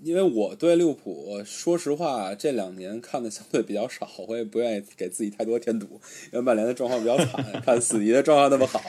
[0.02, 5.86] 因为我对利物浦，说实话，这两年看的相对比较少，我也不愿意给自己太多添堵。
[6.32, 8.80] 因为曼联的状况比较惨，看死敌的状况那么好，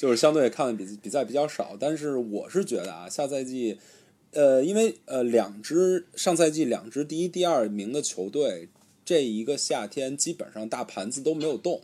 [0.00, 1.76] 就是相对看的比比赛比较少。
[1.78, 3.76] 但是我是觉得啊，下赛季，
[4.30, 8.70] 呃，因为呃，两支上赛季两支第一、第二名的球队，
[9.04, 11.82] 这一个夏天基本上大盘子都没有动。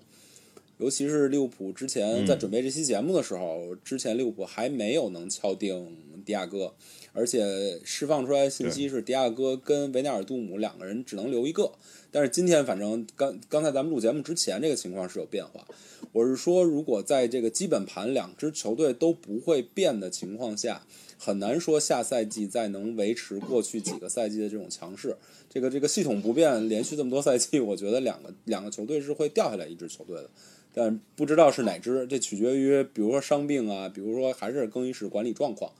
[0.79, 6.75] 尤其是利物浦之前在准备这期节目的时候，之前利物浦还没有能敲定迪亚哥，
[7.17, 11.73] 而且释放出来信息是迪亚哥跟维纳尔杜姆两个人只能留一个。
[12.13, 15.67] 但是今天反正刚刚才咱们录节目之前，这个情况是有变化。
[16.13, 20.87] 我是说，如果在这个基本盘两支球队都不会变的情况下，
[21.19, 25.17] 很难说下赛季再能维持过去几个赛季的这种强势。
[25.49, 30.31] 这个这个系统不变，连续这么多赛季，我觉得两个两个球队是会掉下来一支球队的。
[30.73, 35.73] 但不知道是哪支，这取决于比如说伤病啊，比如说还是更衣室管理状况。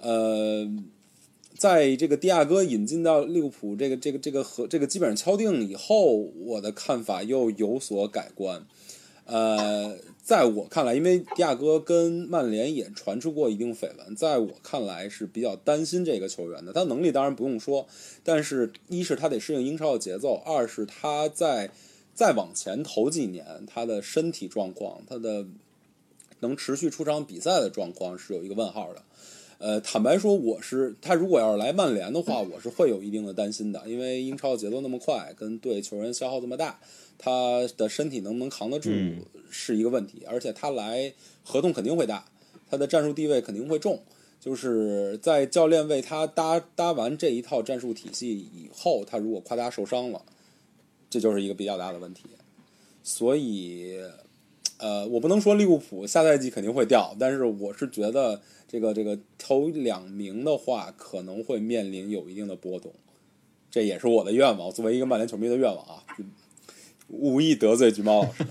[0.00, 0.68] 呃，
[1.56, 8.66] 在这个迪亚哥引进到利物浦这个这个这个和这个基本上敲定以后，我的看法又有所改观。
[9.26, 16.72] 呃，在我看来，因为迪亚哥跟曼联也传出过一定绯闻，在我看来是比较担心这个球员的。
[16.72, 17.86] 他能力当然不用说，
[18.24, 21.70] 但是一是他得适应英超的节奏，二是他在。
[22.12, 25.46] 再往前头几年，他的身体状况，他的
[26.40, 29.02] 能持续出场比赛的状况是有一个问号的。
[29.60, 36.80] 呃，坦白说，我是他如果要是来曼联的话，我是会有一定的担心的，因为英超节奏那么快，跟对球员消耗这么大，
[37.18, 38.90] 他的身体能不能扛得住
[39.50, 40.22] 是一个问题。
[40.26, 41.12] 而且他来
[41.44, 42.24] 合同肯定会大，
[42.70, 44.00] 他的战术地位肯定会重。
[44.40, 50.22] 就是在教练为他搭搭完这一套战术体系以后，他如果夸他受伤了。
[51.10, 52.22] 这就是一个比较大的问题，
[53.02, 53.98] 所以，
[54.78, 62.92] 呃，我不能说利物浦下赛季肯定会掉，但是我是觉得这个这个头两名的话可能会面临有一定的波动，
[63.68, 66.04] 这也是我的愿望，作为一个曼联球迷的愿望啊，
[67.08, 68.44] 无意得罪橘猫老师。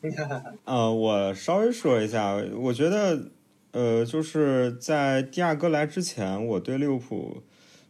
[0.64, 3.28] 呃，我稍微说一下，我觉得，
[3.72, 7.42] 呃，就是在第二哥来之前，我对利物浦。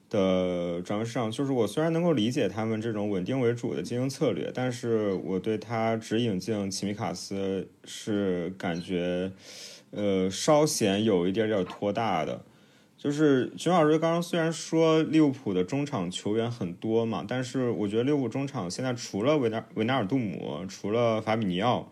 [0.08, 9.32] 的转会市场，就是我虽然能够理解他们这种稳定为主的经营策略，但是我对他只引进齐米卡斯是感觉，
[9.96, 12.44] 呃，稍显有一点点拖大的。
[12.98, 21.90] 就是熊老师刚刚虽然说利物浦的中场球员很多嘛，但是我觉得利物浦中场现在除了维纳维纳尔杜姆，除了法比尼奥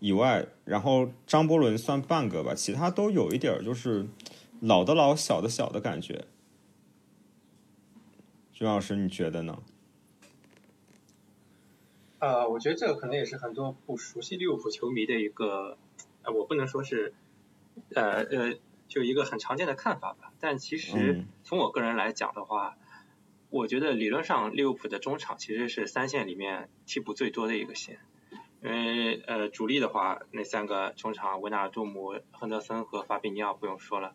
[0.00, 4.06] 以外，然后张伯伦算半个吧，其他都有一点就是
[4.60, 6.24] 老的老，小的小的感觉。
[8.52, 9.58] 徐老师，你觉得呢？
[12.20, 15.76] 呃，我觉得这个可能也是很多不熟悉利物浦球迷的一个，
[16.22, 17.12] 呃，我不能说是，
[17.94, 18.54] 呃呃，
[18.88, 20.32] 就一个很常见的看法吧。
[20.40, 22.76] 但其实从我个人来讲的话，
[23.50, 28.00] 我觉得理论上利物浦的中场其实是三线里面替补最多的一个线，
[28.62, 34.14] 因为呃主力的话，那三个中场维纳尔杜姆、亨德森和法比尼奥不用说了。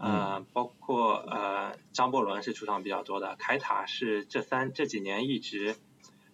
[0.00, 5.74] 呃，包括呃，张伯伦是出场比较多的，凯塔是这三这几年一直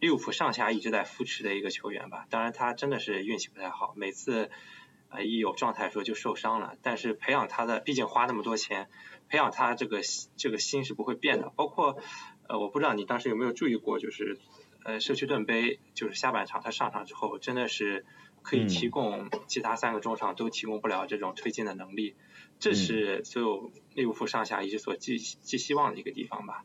[0.01, 2.27] 利物浦上下一直在扶持的一个球员吧。
[2.29, 4.51] 当然，他真的是运气不太好，每次
[5.15, 6.77] 呃一有状态时候就受伤了。
[6.83, 8.89] 但是培养他的，毕竟花那么多钱，
[9.29, 10.01] 培养他这个
[10.37, 11.53] 这个心是不会变的。
[11.57, 11.97] 包括
[12.49, 14.39] 呃，我不知道你当时有没有注意过，就是
[14.85, 18.05] 呃社区盾杯就是下半场他上场之后，真的是
[18.43, 22.17] 可以提供其他三个中场都提供不了这种推进的能力。
[22.59, 26.65] 这是所有利物浦上下一直所寄寄希望的一个地方吧。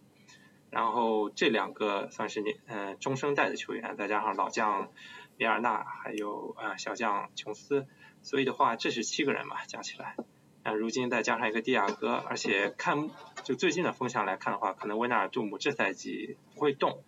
[0.70, 4.92] 然后这两个算是年呃中生代的球员，再加上老将
[5.36, 7.88] 米尔纳，还有呃小将琼斯，
[8.21, 10.15] 所以的话这是七个人嘛加起来。
[10.63, 13.10] 那如今再加上一个蒂亚戈，而且看
[13.43, 17.03] 就最近的风向来看的话，可能维纳尔杜姆这赛季不会动。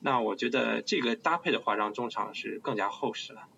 [0.00, 3.48] 那我觉得这个搭配的话，让中场是更加厚实了。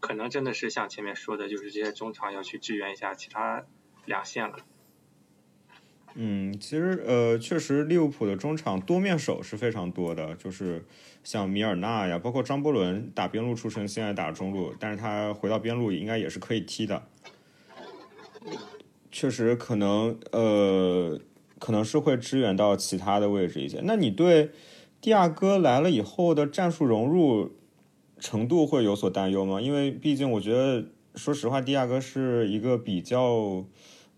[0.00, 3.64] 可能真的是像前面说的，就是这些中场要去支援一下其他。
[4.06, 4.56] 两线了，
[6.14, 10.84] 嗯，其实呃，确实利物浦的中场多面手是非常多的，就是
[11.22, 17.04] 像米尔纳呀，包括张伯伦打边路出身，现在打中路，但是他回到边路应该也是可以踢的。
[19.12, 21.20] 确实可能呃，
[21.60, 23.80] 可能是会支援到其他的位置一些。
[23.84, 24.50] 那你对
[25.00, 27.52] 蒂亚戈来了以后的战术融入
[28.18, 29.60] 程度会有所担忧吗？
[29.60, 33.64] 因为毕竟我觉得，说实话，蒂亚戈是一个比较。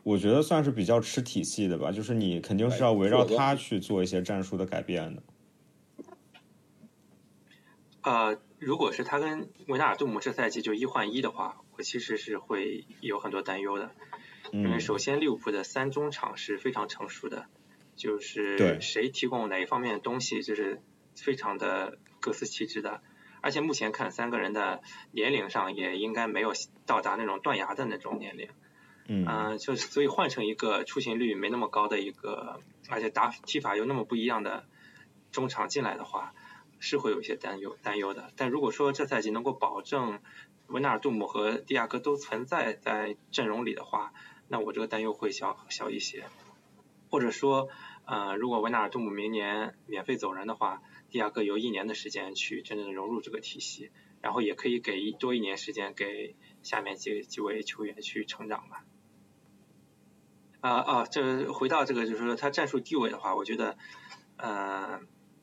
[0.02, 5.22] 我觉得算是比较吃体系的吧，就是你肯定是要围绕他去做一些战术的改变的。
[8.02, 13.90] 呃，如果是他跟维纳尔杜姆这赛季就一换一的话，我其实是会有很多担忧的。
[14.52, 17.46] 因为首先利物浦的三中场是非常成熟的，
[17.94, 20.82] 就是谁提供哪一方面的东西，就是
[21.14, 23.02] 非常的各司其职的。
[23.42, 24.80] 而且目前看三个人的
[25.12, 26.52] 年龄上也应该没有
[26.84, 28.48] 到达那种断崖的那种年龄。
[29.12, 34.68] 嗯，就是所以换成一个出勤率没那么高的一个，而且打踢法又那么不一样的
[35.32, 36.32] 中场进来的话，
[36.78, 38.32] 是会有一些担忧担忧的。
[38.36, 40.20] 但如果说这赛季能够保证
[40.68, 44.12] 维纳尔杜姆和蒂亚戈都存在在阵容里的话，
[44.46, 46.24] 那我这个担忧会小小一些。
[47.10, 47.68] 或者说，
[48.04, 58.84] 呃，如果维纳尔杜姆明年免费走人的话，蒂亚戈有一年的时间去真正的融入这个体系，然后也可以给一多一年时间给下面几几位球员去成长吧。
[60.60, 63.78] 啊啊，这回到这个，就是说他战术地位的话，我觉得，
[64.36, 65.00] 呃，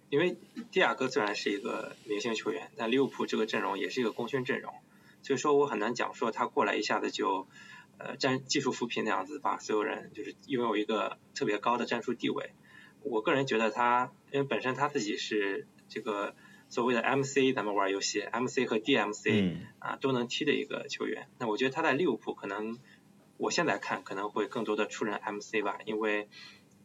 [0.09, 0.37] 因为
[0.71, 4.73] 蒂亚戈虽然是一个明星球员，但利物浦这个阵容也是一个功勋阵容，
[5.23, 7.47] 所以说我很难讲说他过来一下子就，
[7.97, 12.51] 呃，战技术扶贫那样子把所有人就是拥有一个特别高的战术地位。
[13.01, 16.35] 我个人觉得他，因为本身他自己是这个
[16.69, 22.77] 所谓的 MC，咱们玩游戏 MC 和 DMC 啊都能踢的一个球员，那我觉得他在利物浦可能。
[23.37, 26.27] 我现在看可能会更多的出任 MC 吧，因为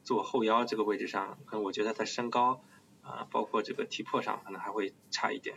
[0.04, 2.62] 做后腰这个位置上，可能我觉得他身高
[3.00, 5.56] 啊，包括这个体魄上可能还会差一点。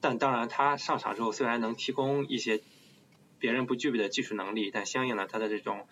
[0.00, 2.62] 但当然，他上场之后虽然能提供一些
[3.38, 5.88] 别人不具备的技术能力，但相应的他的这种，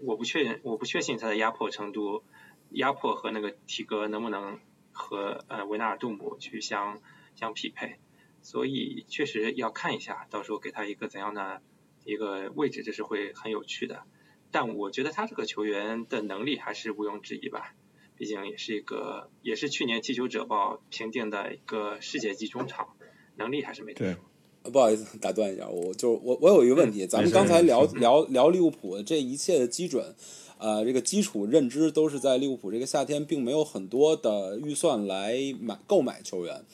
[0.00, 2.24] 我不确认我不确信他的压迫程度，
[2.70, 4.60] 压迫和那个体格能不能
[4.92, 7.00] 和呃维纳尔杜姆去相
[7.34, 7.98] 相匹配，
[8.40, 11.60] 所以确实要看一下，到时候给他一个怎样的。
[12.04, 14.02] 一个位置，这是会很有趣的，
[14.50, 17.74] 但我觉得他这个球员的能力还是毋庸置疑吧，
[18.16, 22.88] 毕竟也是一个，也是去年踢球者报评定的一个世界级中场，
[23.36, 24.22] 能力还是没得说。
[24.70, 30.14] 不好意思，打断一下，我就我，我有一个问题，咱们刚才聊聊聊利物浦这一切的基准，
[30.58, 36.64] 呃，这个基础认知都是在利物浦这个夏天并没有很多的预算来买购买球员。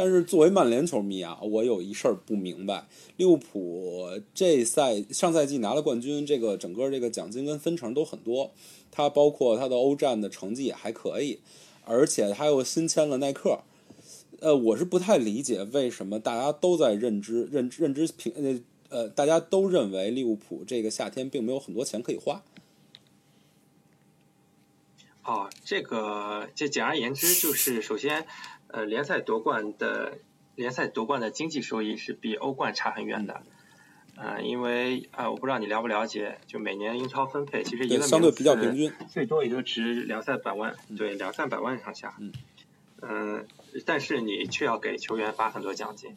[0.00, 8.52] 但是作为曼联球迷啊，我有一事儿不明白：利物浦这赛上赛季拿了冠军，这个整个这个奖金跟分成都很多，
[8.92, 11.40] 它包括它的欧战的成绩也还可以，
[11.84, 13.58] 而且他又新签了耐克。
[14.38, 22.44] 呃，我是不太理解为什么大家都在认知认认知评呃呃，大家都认为利物浦这个夏天并没有很多钱可以花。
[25.24, 28.24] 哦，这个这简而言之就是首先。
[28.70, 30.18] 呃，联赛夺冠的
[30.54, 33.42] 联赛夺冠的经济收益是比欧冠差很远的，
[34.16, 42.32] 呃，因为啊，我不知道你了不了解，就每年英超分配其实一个相对比较平均，最多也就值两三百万，对，两三百万上下，嗯，
[43.00, 43.46] 嗯，
[43.86, 46.14] 但是你却要给球员发很多奖金，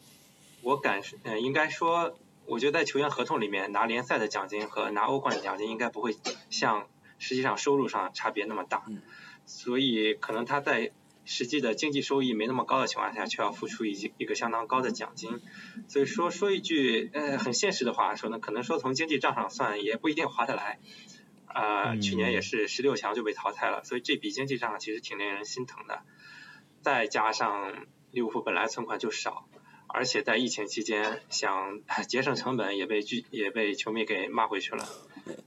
[0.60, 6.14] 我敢，嗯，应该说，我觉得在球员合同里面拿联赛的奖金和拿欧冠的奖金应该不会
[6.50, 6.86] 像
[7.18, 8.84] 实际上收入上差别那么大，
[9.46, 10.90] 所以可能他在。
[11.34, 15.40] 实际的经济收益没那么高的情况下，却要付出一一个相当高的奖金，
[15.88, 20.78] 所以说说一句呃很现实的话说呢，可能说从经济账上算也不一定划得来，
[21.46, 26.02] 啊，去年也是十六强就被淘汰了，所以这笔经济账其实挺令人心疼的。
[26.82, 29.48] 再加上利物浦本来存款就少，
[29.88, 34.86] 而且在疫情期间想节省成本也被拒也被球迷给骂回去了，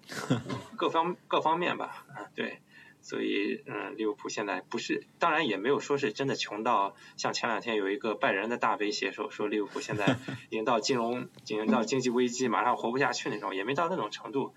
[0.75, 2.59] 各方各方面吧，啊对。
[3.05, 10.17] 所以，嗯，利物浦现在不是，当然也没有说是真的穷到像前两天有一个拜仁的大威胁说说利物浦现在
[10.49, 14.55] 已经到金融，已经到经济危机，马上活不下去那种，也没到那种程度。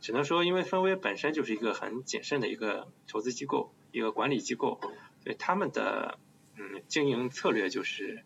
[0.00, 4.78] 只能说，因为分威本身就是一个很谨慎的一个投资机构，一个管理机构，
[5.24, 6.20] 所以他们的
[6.56, 8.22] 嗯经营策略就是，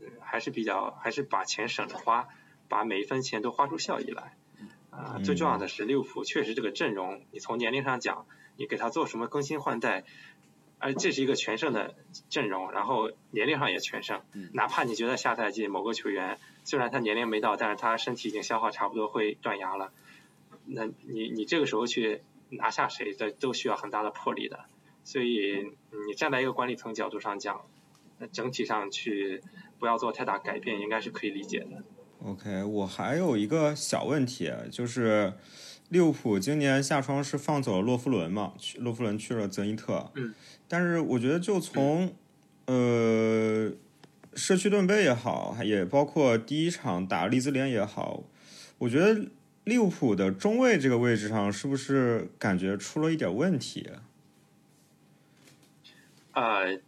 [0.00, 2.28] 嗯还是比较还是把钱省着花，
[2.68, 4.36] 把每一分钱都花出效益来。
[4.90, 8.28] 啊，最重要的是利物浦确实这个阵容，你从年龄上讲。
[8.60, 10.04] 你给他做什么更新换代，
[10.78, 11.94] 而这是一个全胜的
[12.28, 14.20] 阵容，然后年龄上也全胜。
[14.52, 19.92] 哪怕你觉得下赛季某个球员虽然他年龄没到，但是他身体已经消耗差不多会断崖了，
[20.66, 24.60] 那你你这个时候去拿下谁，的都需要很大的魄力的。
[25.04, 25.72] 所以
[26.06, 27.62] 你站在一个管理层角度上讲，
[28.18, 29.40] 那整体上去
[29.78, 31.82] 不要做太大改变，应该是可以理解的。
[32.22, 35.32] OK，我还有一个小问题，就是
[35.90, 38.54] 利物浦今年夏窗是放走了洛夫伦嘛？
[38.58, 40.34] 去洛夫伦去了泽尼特，嗯，
[40.66, 42.14] 但是我觉得就从、
[42.66, 43.70] 呃
[44.34, 48.22] 社区盾杯也好，也包括第一场打利兹联也好，
[48.78, 49.28] 我觉得
[49.64, 53.90] 利物浦的中卫这个位置上是不是感觉出了一点问题？
[56.32, 56.78] 呃，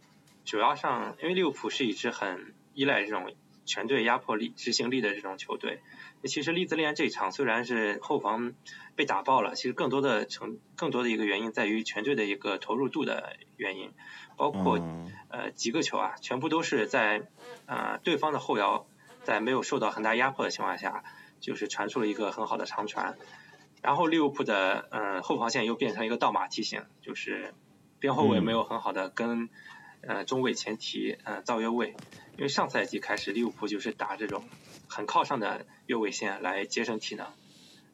[0.45, 3.29] 主要上，因为利物浦是一支很依赖这种
[3.65, 5.81] 全队压迫力、执行力的这种球队。
[6.25, 8.53] 其实利兹联这一场虽然是后防
[8.95, 13.91] 被打爆了，其实更多的成更多的一个原因在于全队的一个投入度的原因，
[14.37, 17.27] 包括、嗯呃几个球啊，全部都是在
[17.65, 18.85] 呃对方的后腰
[19.23, 21.03] 在没有受到很大压迫的情况下，
[21.41, 23.17] 就是传出了一个很好的长传。
[23.81, 27.53] 然后利物浦的呃后防线又变成一个倒马梯形，就是
[27.99, 29.49] 边后卫嗯没有很好的跟
[30.07, 31.95] 呃中卫前提呃造越位，
[32.37, 34.45] 因为上赛季开始利物浦就是打这种
[34.87, 37.27] 很靠上的越位线来节省体能，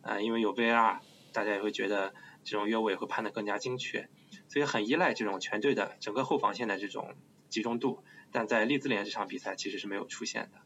[0.01, 0.99] 呃因为有 VAR，
[1.33, 4.09] 大家也会觉得这种越位会判得更加精确，
[4.47, 7.15] 所以很依赖这种全队的整个后防线的这种
[7.49, 10.59] 集中度，但在利兹联这场比赛其实是没有出现的。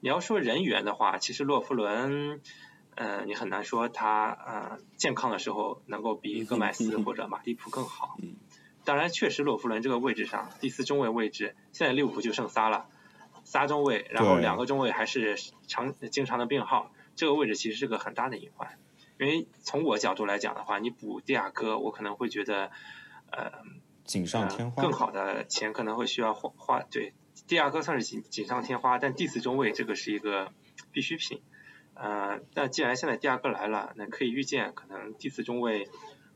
[0.00, 2.40] 你要说人员的话，其实洛夫伦。
[2.98, 8.16] 呃，你很难说他呃健康的时候能够比戈麦斯或者马蒂普更好。
[8.86, 12.88] 当然，确实洛夫伦这个位置上，第四中卫位置，现在利物浦就剩仨了，
[13.44, 18.78] 仨中卫，然后两个中卫还是常经常的病号，这个位置其实是个很大的隐患。
[19.18, 22.70] 因为从我角度来讲的话，你补蒂亚戈，我可能会觉得，
[23.32, 23.50] 呃，
[24.04, 24.82] 锦上添花。
[24.82, 26.82] 更好的钱可能会需要花花。
[26.82, 27.12] 对，
[27.48, 30.52] 蒂亚戈算是锦锦上添花，但第四中卫这个是一个
[30.92, 31.42] 必需品。
[31.94, 35.88] 呃，那既然现在迪亚哥来了，那可以预见，可能第四中卫，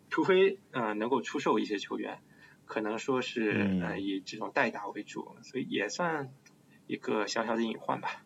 [0.09, 2.23] 除非呃能够出售一些球员，
[2.71, 6.31] 可能说是嗯呃以这种代打为主，所以也算
[6.87, 8.23] 一个小小的隐患吧。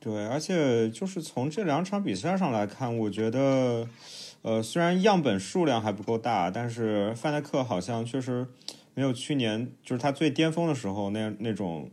[0.00, 3.86] 对，而且就是从这两场比赛上来看，我觉得，
[4.40, 8.48] 呃，虽然样本数量还不够大，但是范戴克好像确实
[8.94, 11.90] 没有去年就是他最巅峰的时候那那种，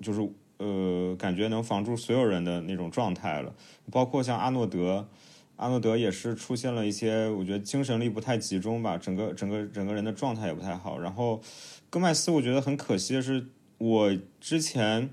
[0.00, 0.20] 就是
[0.58, 3.52] 呃，感觉能防住所有人的那种状态了。
[3.90, 5.08] 包括像阿诺德，
[5.56, 10.98] 阿诺德也是出现了一些，我觉得精神力不太集中吧，整个整个整个人的状态也不太好。
[10.98, 11.42] 然后
[11.90, 13.46] 戈麦斯，我觉得很可惜的是，
[13.78, 15.10] 我之前。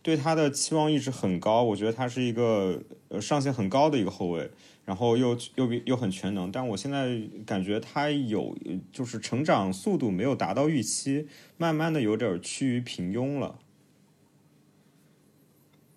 [0.00, 4.50] 对他的期望一直很高，我觉得他是一个呃上限很高的一个后卫，
[4.86, 8.56] 然后又又又很全能，但我现在感觉他有
[8.90, 11.26] 就是成长速度没有达到预期，
[11.58, 13.58] 慢慢的有点趋于平庸了。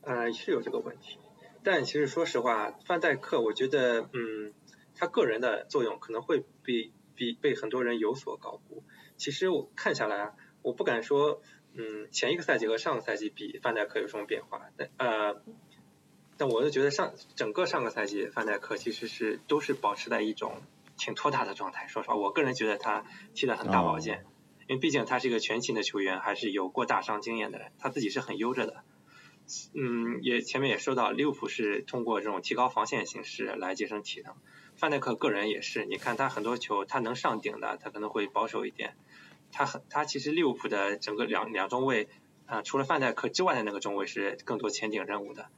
[0.01, 1.17] 呃，是有这个问题，
[1.63, 4.53] 但其实说实话，范戴克，我觉得，嗯，
[4.95, 8.83] 他个人的作用可能会比比被很多人有所高估。
[9.17, 11.41] 其实我看下来啊，我不敢说。
[11.73, 14.59] 嗯，前一个赛季和上个赛季比，范戴克有什么变化？
[14.75, 15.41] 但呃，
[16.35, 20.63] 但我就觉得上整个上个赛季，范戴克其实是都是保持在一种
[20.97, 21.87] 挺拖沓的状态。
[21.87, 24.27] 说实话，我个人觉得他踢得很大保健，哦、
[24.67, 28.83] 因为毕竟他是一个全勤的球员，还是有过大伤经验的人，他自己是很悠着的。
[29.73, 34.33] 嗯，也前面也说到，利物浦是通过这种提高防线形式来节省体能。
[34.75, 38.95] 范戴克个人也是，你看他很多球，他能上顶的，他可能会保守一点。
[39.51, 42.07] 他很，他其实利物浦的整个两两中卫，
[42.45, 45.49] 啊、除了范戴克之外的那个中卫是更多前顶任务的，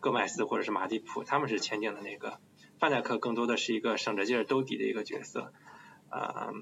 [0.00, 2.38] 戈麦斯或者是马蒂普，他们是前顶的那个，
[2.78, 5.52] 范戴克更多的是一个省着劲儿兜底的一个角色，
[6.10, 6.52] 呃，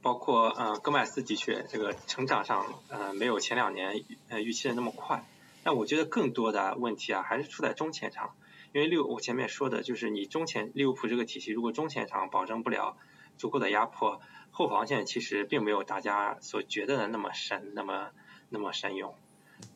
[0.00, 5.24] 包括呃戈麦斯的确这个成长上呃没有前两年呃预期的那么快，
[5.62, 8.34] 但我觉得更多的问题啊还是出在中前场，
[8.72, 12.96] 因为六我前面说的就是你中前利物浦这个体系，如果中前场保证不了
[13.36, 14.20] 足够的压迫。
[14.54, 18.10] 后防线其实并没有大家所觉得的那么深，那么
[18.50, 19.14] 那么深用。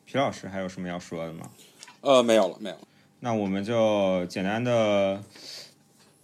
[0.04, 1.50] 皮老师还有什么要说的吗？
[2.02, 2.82] 呃，没有了，没有了。
[3.20, 5.24] 那我们就简单的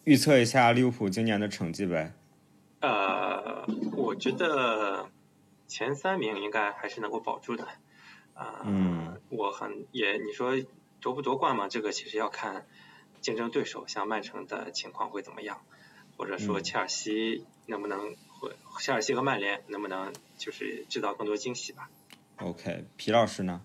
[0.05, 2.13] 预测一下利物浦今年的成绩呗。
[2.81, 3.65] 呃，
[3.97, 5.09] 我觉得
[5.67, 7.67] 前三名应该还是能够保住的。
[8.43, 10.53] 啊、呃，嗯，我很也你说
[11.01, 11.69] 夺不夺冠嘛？
[11.69, 12.67] 这个其实要看
[13.21, 15.63] 竞争对手，像曼城的情况会怎么样。
[16.19, 21.91] 或者说切尔西能不能，或、嗯、切尔西和曼联能不能就是制造更多惊喜吧
[22.37, 23.63] ？OK，皮老师呢？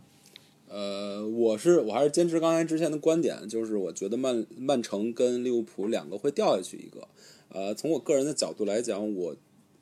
[0.70, 7.08] 呃，我是我还是坚持刚才之前的观点，就是我觉得曼曼城跟利物浦两个会掉下去一个。
[7.50, 9.36] 呃，从我个人的角度来讲，我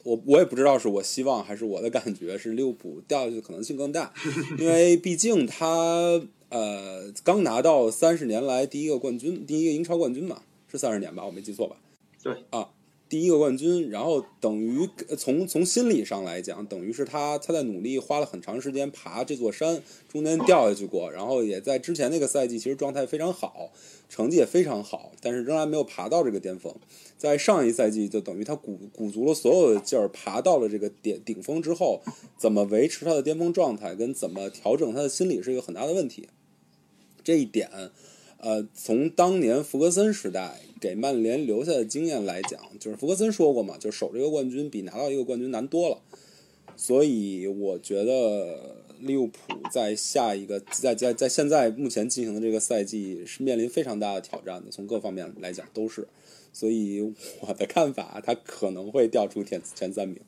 [0.05, 4.13] 我我也不知道是我希望还是我的感觉是利物浦掉下去的可能性更大，
[4.59, 11.75] 因为毕竟他呃刚拿到三十年来第一个冠军，第一个英超冠军嘛，是三十年吧，我没记错吧？
[12.21, 12.69] 对啊，
[13.07, 23.69] 第一个冠军，然后等于从从心理上来讲，等于是他他在努力花了很长时间爬这座山，中间掉下去过，然后也在之前那个赛季其实状态非常好，
[24.09, 26.73] 成绩也非常好，但是仍然没有爬到这个巅峰。
[27.17, 32.01] 在上一赛季就等于他鼓鼓足了所有的劲儿，爬到了这个点顶峰之后，
[32.37, 36.27] 怎么维持他的巅峰状态，跟怎么调整他的心理是一个很大的问题。
[37.23, 37.69] 这一点，
[38.37, 45.99] 呃，从当年弗格森时代给曼联留下的经验来讲，就是弗格森说过嘛，就守这个冠军比拿到一个冠军难多了。
[46.77, 49.39] 所以我觉得利物浦
[49.71, 56.07] 在下一个在在在现在目前进行的这个赛季是面临非常大的挑战的，从各方面来讲都是。
[56.51, 60.19] 所以我的看法，他可能会掉出前前三名。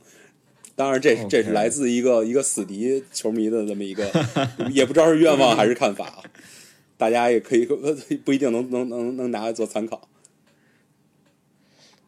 [0.76, 4.10] 当然，这是这是来自一个一个死敌球迷的这么一个，
[4.72, 6.24] 也不知道是愿望还是看法啊。
[6.98, 7.66] 大家也可以
[8.26, 10.10] 不一定能能能能拿来做参考。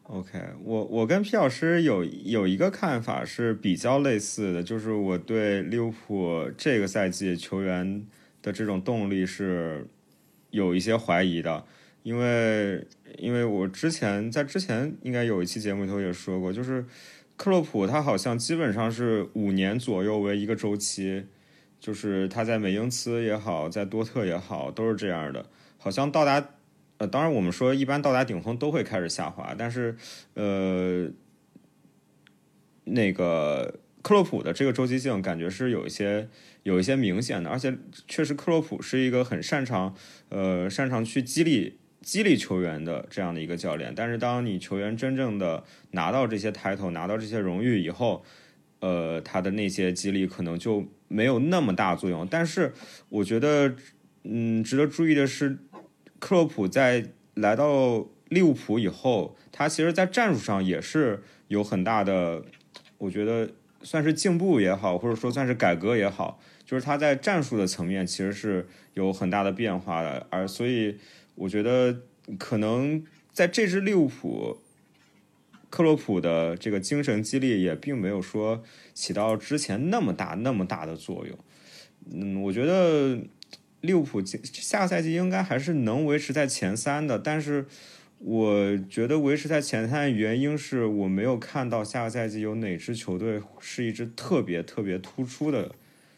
[0.02, 8.04] OK，我我跟皮老师有有一个看法是比较类似的，就是我对利物浦这个赛季球员
[8.42, 9.86] 的这种动力是
[10.50, 11.64] 有一些怀疑的，
[12.02, 12.84] 因为
[13.18, 16.84] 因为我之前在之前应该有一期节目里头也说过，就是
[17.36, 21.24] 克洛普他好像基本上是五年左右为一个周期，
[21.80, 25.46] 就是他在美因茨也好，在多特也好，都是这样的，
[25.78, 26.46] 好像到达
[26.98, 29.96] 呃，当然我们说一般到达顶峰都会开始下滑，但是
[30.34, 31.10] 呃，
[32.84, 36.28] 那个克洛普的这个周期性感觉是有一些
[36.62, 37.74] 有一些明显的，而且
[38.06, 39.94] 确实克洛普是一个很擅长
[40.28, 48.22] 呃擅长去激励激励球员的这样的一个教练，但是当你球员真正的拿到这些 title 拿到这些荣誉以后，
[48.80, 52.26] 呃，他的那些激励可能就没有那么大作用。
[52.26, 52.72] 但是
[53.10, 53.74] 我觉得，
[54.24, 55.58] 嗯，值得注意的是，
[56.18, 62.42] 克洛普在来到利物浦以后，他其实在战术上也是有很大的，
[62.96, 63.50] 我觉得
[63.82, 70.26] 算是进步也好，或者说算是改革也好，就是他在战术的层面其实是有很大的变化的。
[70.30, 70.96] 而所以
[71.34, 72.00] 我觉得
[72.38, 74.58] 可能在这支利物浦。
[75.70, 78.62] 克洛普的这个精神激励也并没有说
[78.92, 81.38] 起到之前那么大那么大的作用。
[82.12, 83.20] 嗯，我觉得
[83.80, 87.66] 利物浦下个赛季应该还是能维持在前三的，但是
[88.18, 95.72] 我觉得维持在前三的原因是我没有看到下个赛季有哪支球队是一支特别特别突出的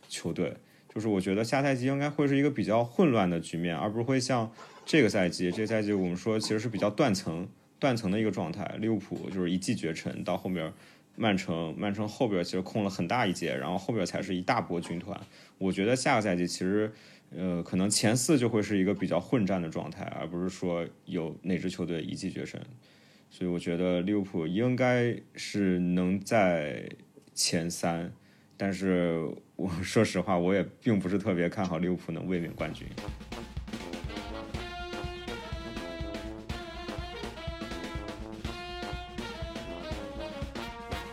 [0.08, 0.56] 球队。
[0.94, 4.52] 就是我觉得下赛季应该会是一个比较混乱的局面，而不是会像
[4.84, 7.48] 这个赛季，这个赛季我们说其实是比较断层。
[7.82, 10.72] 断层的一个状态，利物浦就是一骑绝尘，到后面
[11.16, 15.20] 曼城，曼城后边其实空了很大一截，然后后边才是一大波军团。
[15.58, 16.92] 我觉得下个赛季其实，
[17.36, 22.60] 呃，可能前四就会是一个比较混战的状态，而不是说有哪支球队一骑绝尘。
[23.30, 26.88] 所以我觉得利物浦应该是能在
[27.34, 28.12] 前三，
[28.56, 32.86] 但是我 说实话，我也并不是特别看好利物浦能卫冕冠军。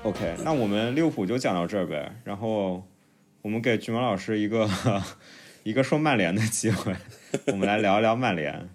[0.03, 2.15] OK，那我们利物浦就讲到这儿呗。
[2.23, 2.81] 然后
[3.41, 4.67] 我们给菊毛老师一个
[5.63, 6.95] 一个说曼联的机会，
[7.47, 8.69] 我们来聊一聊曼联。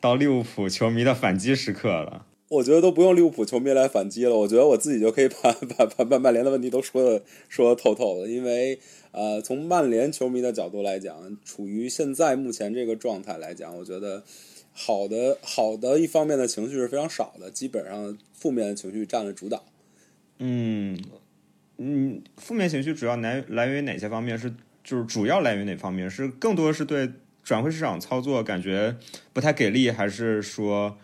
[0.00, 2.26] 到利物浦球迷的反击时刻了。
[2.48, 8.28] 我觉得都不用利物浦球迷来反击了，我觉得我自己就可以把把把把曼联的问题都说的说的透透的。
[8.28, 8.78] 因为
[9.12, 14.24] 呃，从曼联球迷的角度来讲，处于现在目前这个状态来讲，我觉得
[14.72, 19.64] 好的好的一方面的情绪是非常少的，基本上负面的情绪占了主导。
[20.38, 20.98] 嗯
[21.78, 24.38] 嗯，负面情绪主要来来源于哪些方面？
[24.38, 26.08] 是就是主要来源于哪方面？
[26.08, 27.10] 是更多是对
[27.42, 28.96] 转会市场操作感觉
[29.32, 30.96] 不太给力，还是说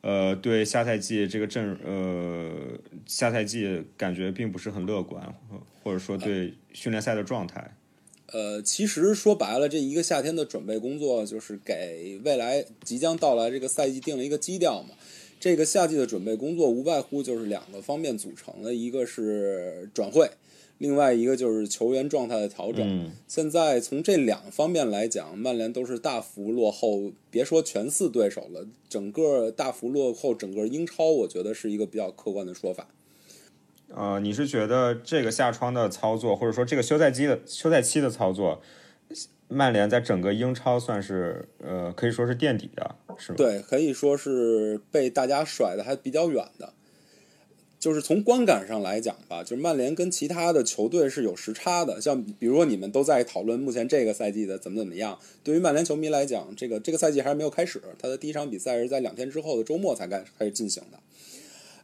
[0.00, 2.50] 呃对下赛季这个阵呃
[3.06, 5.34] 下赛季感觉并不是很乐观，
[5.82, 7.74] 或者说对训练赛的状态？
[8.30, 14.90] 呃，其实说白了，这一个夏天的准备工作就是给未来即将到来这个赛季定了一个基调嘛。
[15.40, 20.30] 这个夏季的准备工作无外乎就是两个方面组成的，一个是转会，
[20.78, 22.84] 另外一个就是球员状态的调整。
[22.86, 32.88] 嗯现在从这两方面来讲，曼联都是大幅落后，别说全四对手了，整个大幅落后整个英超，我觉得是一个比较客观的说法。
[33.94, 38.60] 呃，你是觉得这个下窗的操作，或者说这个休赛期的休赛期的操作，
[39.48, 43.36] 曼联在整个英超算是呃可以说是垫底的，是吗？
[43.36, 46.74] 对，可以说是被大家甩的还比较远的。
[47.80, 52.00] 就是从观感上来讲吧，就是曼联跟其他的球队是有时差的。
[52.00, 60.98] 像比如说你们都在讨论目前这个赛季的怎么怎么样，对于曼联球迷来讲，这个这个赛季还是没有开始，他的第一场比赛是在两天之后的周末才开开始进行的。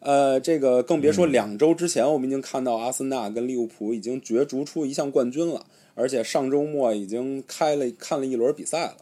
[0.01, 8.97] 呃，这个更别说两周之前，我们已经看到阿森纳跟利物浦已经角逐出一项冠军了，而且上周末已经开了看了一轮比赛了。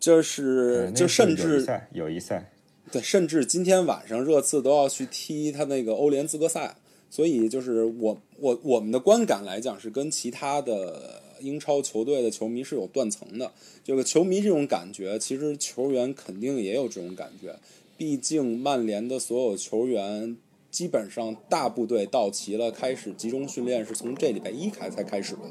[0.00, 2.52] 就是就甚至友谊赛，
[2.92, 6.76] 对，甚至今天晚上热刺都要去踢他那个欧联资格赛，
[7.08, 13.50] 所以就是我我我们的观感来讲是跟其他的英超球队的球迷是有断层的。
[13.82, 17.56] 这个球迷这种感觉，其实球员肯定也有这种感觉。
[17.96, 20.36] 毕竟曼联的所有球员
[20.74, 25.42] 基本上大部队到齐了，开始集中训练是从这礼拜一开才开始的。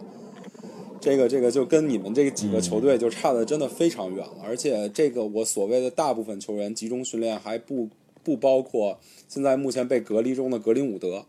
[0.99, 7.88] 这个这个就跟你们这几个球队就差的真的非常远了，而且这个我所谓的大部分球员集中训练还不
[8.21, 8.99] 不包括
[9.30, 11.26] 现在目前被隔离中的格林伍德，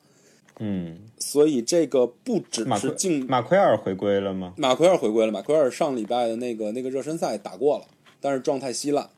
[0.59, 4.55] 嗯，所以这个不只是进马奎尔回归了吗？
[4.57, 7.85] 马奎尔回归了，马奎尔上礼拜的那个那个热身赛打过了，
[8.21, 9.09] 但是状态稀烂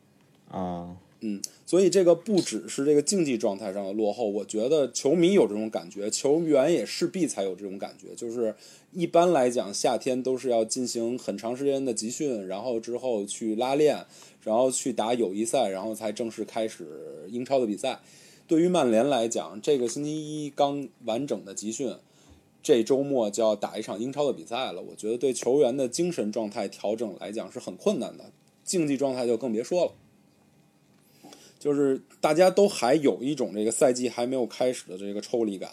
[0.50, 0.96] 啊。
[1.28, 8.14] 嗯，所以这个不只是这个竞技状态上的落后，我觉得球迷有这种感觉，球员也势必才有这种感觉。
[8.14, 8.54] 就是
[8.92, 14.06] 一般来讲，夏天都是要进行很长时间的集训，然后之后去拉练，
[14.44, 16.86] 然后去打友谊赛，然后才正式开始
[17.28, 17.98] 英超的比赛。
[18.46, 20.10] 对于曼联来讲，这个星期
[20.46, 21.92] 一刚完整的集训，
[22.62, 24.80] 这周末就要打一场英超的比赛了。
[24.80, 28.26] 我觉得对球员的精神状态调整来讲是很困难的，
[28.62, 29.92] 竞技状态就更别说了。
[31.66, 35.68] 就是大家都还有一种这个赛季还没有开始的这个抽离感，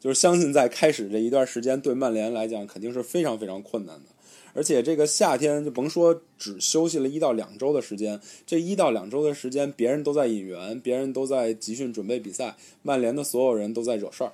[0.00, 4.06] 就是相信在开始这一段时间对曼联来讲肯定是非常非常困难的，
[4.54, 14.32] 而且这个夏天就甭说只休息了一到两周的时间，这一到两周的时间别人都在引援，别人都在集训准备比赛，曼联的所有人都在惹事儿，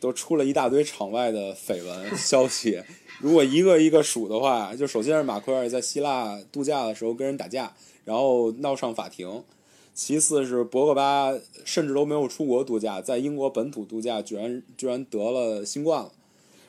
[0.00, 2.82] 都出了一大堆场外的绯闻消息，
[3.20, 7.74] 如果一个一个数的话，就首先是马奎尔在希腊度假的时候跟人打架，
[8.06, 9.44] 然后闹上法庭。
[9.94, 11.32] 其次是博格巴，
[11.64, 16.12] 甚至都没有出国度假，在英国本土度假，居然居然得了新冠了。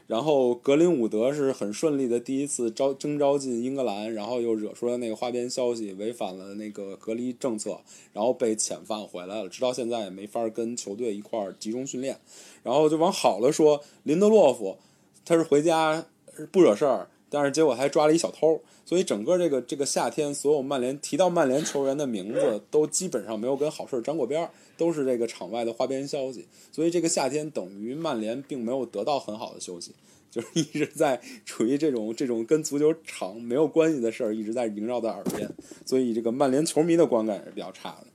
[0.07, 7.79] 然后格林伍德是很顺利的第一次招征召进英格兰，然后又惹出了那个花边消息，违反了那个隔离政策，
[8.13, 12.19] 然后被遣返回来了，直到现在也没法跟球队一块儿集中训练。
[12.61, 14.77] 然后就往好了说，林德洛夫
[15.25, 16.05] 他是回家
[16.51, 18.61] 不惹事儿，但是结果还抓了一小偷。
[18.87, 26.47] 所以整个这个这个夏天，所有曼联提到曼联球员的名字，都基本上没有跟好事沾过边儿，都是这个场外的花边消息。
[26.71, 29.95] 所以这个夏天等于曼联并没有得到很好的休息，
[30.29, 35.49] 就是一直在处于这种这种跟足球场没有关系的事儿一直在萦绕在耳边。
[35.83, 38.07] 所以这个曼联球迷的观感是比较差的。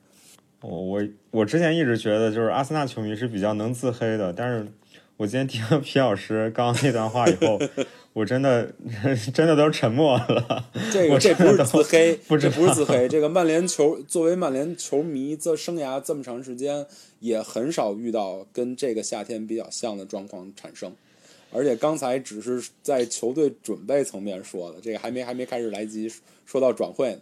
[0.60, 1.02] 我我
[1.32, 4.68] 我之前一直觉得就是阿森纳球迷是比较能自黑的，但是
[5.16, 7.58] 我今天听了皮老师刚刚那段话以后。
[8.12, 8.72] 我真的
[9.32, 10.70] 真的都沉默了。
[10.92, 13.08] 这个这不是自黑， 不这不是自黑。
[13.08, 16.86] 这个曼联球作为曼联球迷，这生涯这么长时间，
[17.20, 20.92] 也很少遇到跟这个夏天比较像的状况产生。
[21.52, 26.12] 而且刚才只是在球队准备层面说的，这个还没还没开始来及
[26.46, 27.20] 说到转会呢。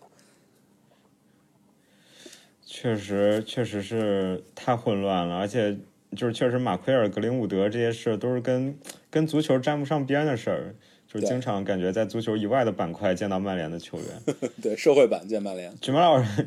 [2.66, 5.74] 确实，确实是太混乱了，而且
[6.16, 8.78] 就是确实马奎尔、格林伍德这些事都是跟。
[9.10, 10.74] 跟足球沾不上边的事儿，
[11.06, 14.06] 就是经常感觉在足球以外的板块见到曼联的球员。
[14.60, 15.74] 对，社会版见曼联。
[15.80, 16.46] 菊毛老师，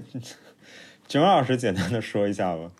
[1.07, 2.71] 菊毛老师，简单的说一下吧。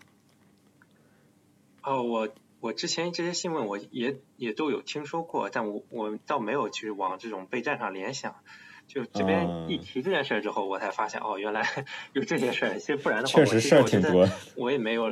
[1.82, 2.28] 哦，我
[2.60, 8.36] 我之前这些新闻我也也都有听说过，但我我倒没有去往这种备战上联想。
[8.86, 11.66] 就这边一提这件事之后，我才发现哦，原来
[12.14, 12.78] 有这些事儿。
[12.78, 14.28] 其实不然的话，确实事儿挺多。
[14.54, 15.10] 我也没有，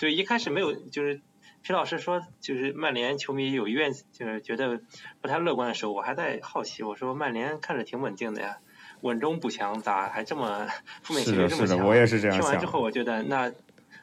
[0.00, 1.20] 对，一开始没有就是。
[1.62, 4.80] 皮老师说，就是曼联球迷有怨，就是觉得
[5.20, 8.60] 不太乐观的时候，我还在好奇，我说曼联看着挺稳定的呀，
[9.02, 10.66] 稳中不强，咋还这么
[11.02, 11.86] 负面情绪这么强？
[11.86, 13.52] 我也是这样听完之后，我觉得那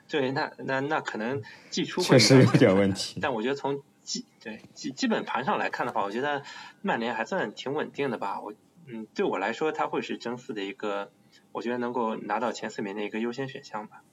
[0.07, 1.41] 对，那那那可能
[1.71, 3.19] 季初确实有点问题。
[3.19, 6.43] 但我觉得从基对基基本盘上来看的话，我觉得
[6.83, 8.39] 曼联还算挺稳定的吧。
[8.39, 8.53] 我
[8.85, 11.11] 嗯，对我来说，他会是争四的一个，
[11.53, 14.03] 我觉得能够拿到前四名的一个优先选项吧。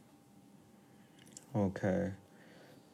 [1.54, 2.12] OK。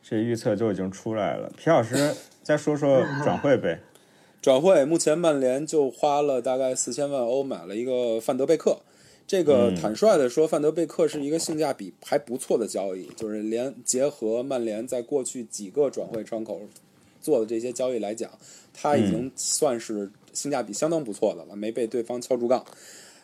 [0.03, 3.81] 这预测就已经出来了，皮老师 再说说转会呗。
[4.41, 8.79] 转会目前曼联就花了大概四千万欧买了一个范德贝克，
[9.27, 16.63] 这个坦率的说，范德贝克是一个性价比还不错的交易，就是连结合曼联在过去几个转会窗口
[17.21, 18.31] 做的这些交易来讲，
[18.73, 22.65] 他已经算是性价比相当不错的了，没被对方敲竹杠。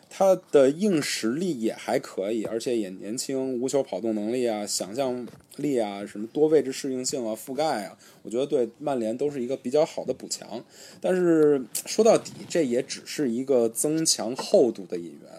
[0.09, 5.27] 他的硬实力也还可以，而且也年轻，无球跑动能力啊、想象
[5.57, 10.63] 力啊、什么多位置适应性啊、覆盖啊，我觉得对曼联都是一个比较好的补强。
[11.01, 15.31] 但是说到底，这也只是一个增强厚度的引援，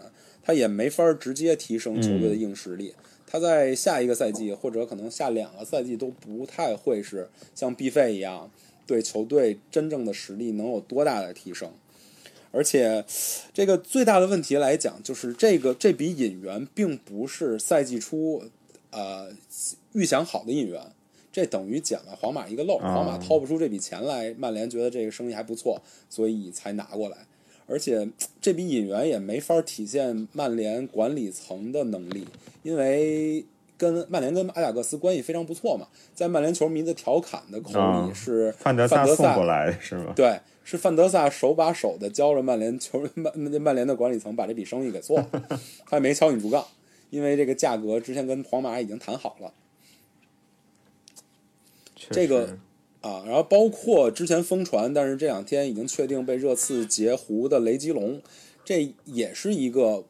[0.43, 2.95] 他也没法直接提升球队的硬实力。
[3.27, 8.51] 他在下一个赛季或者可能下两个赛季都不太会是像毕费一样，
[8.87, 11.71] 对球队真正的实力能有多大的提升。
[12.51, 13.05] 而且，
[13.53, 18.43] 这个最大的问题来讲，就是这个这笔引援并不是赛季初，
[18.91, 19.29] 呃，
[19.93, 20.81] 预想好的引援，
[21.31, 27.19] 这等于捡了皇马一个漏，皇马掏不出这笔钱来，曼联觉得这个生意还不错，所以才拿过来。
[27.67, 28.09] 而且
[28.41, 32.27] 这笔引援也没法体现曼联管理层的能力，
[32.63, 33.45] 因为
[33.77, 37.73] 跟曼联跟阿贾克斯关系非常不错嘛，在曼联球迷的调侃的口
[38.07, 40.15] 里是范德萨送过来是吗？
[40.17, 40.41] 对。
[40.71, 45.31] 是范德萨手把手的教着曼联球曼曼联的管理层把这笔生意给做了，
[45.89, 46.63] 他也没敲你竹杠，
[47.09, 49.55] 因为这个价格之前跟皇马已经谈好了。
[52.11, 52.59] 这个
[53.01, 58.21] 啊，然后包括之前疯传，但是这两天已经确定被热刺截胡的雷吉隆，
[58.63, 60.05] 这也是一个，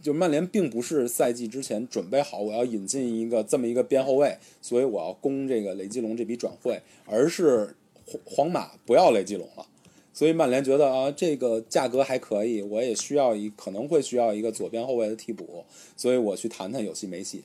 [0.00, 9.66] 就曼联并不是赛季之前准备好我要引进一个这么一个边后卫，所以我要攻这个雷吉隆这笔转会，而是皇皇马不要雷吉隆了。
[10.16, 15.62] 所以曼联觉得啊，这个价格还可以，我也需要一可能会需要一个左边后卫的替补，
[15.94, 17.42] 所以我去谈谈有戏没戏，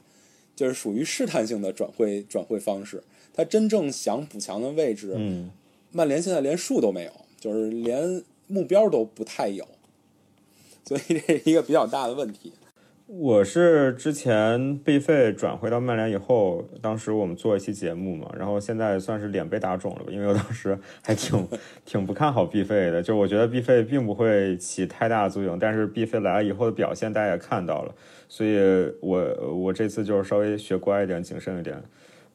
[0.55, 3.03] 就是属于试探性的转会转会方式。
[3.33, 5.51] 他真正想补强的位置，嗯，
[5.91, 7.11] 曼联现在连数都没有，
[7.41, 9.67] 就是连目标都不太有，
[10.85, 12.53] 所以这是一个比较大的问题。
[13.13, 21.45] 我是之前被费转回到曼联以后，当时我们做一期节目嘛，然后现在算是脸被打肿了吧，因为我当时还挺
[21.83, 27.93] 挺不看好 B 费的，就我觉得 B 费并不会起太大的作用，但是 B 费来了以后的表现大家也看到了，
[28.29, 28.57] 所以
[29.01, 29.21] 我
[29.57, 31.83] 我这次就是稍微学乖一点，谨慎一点。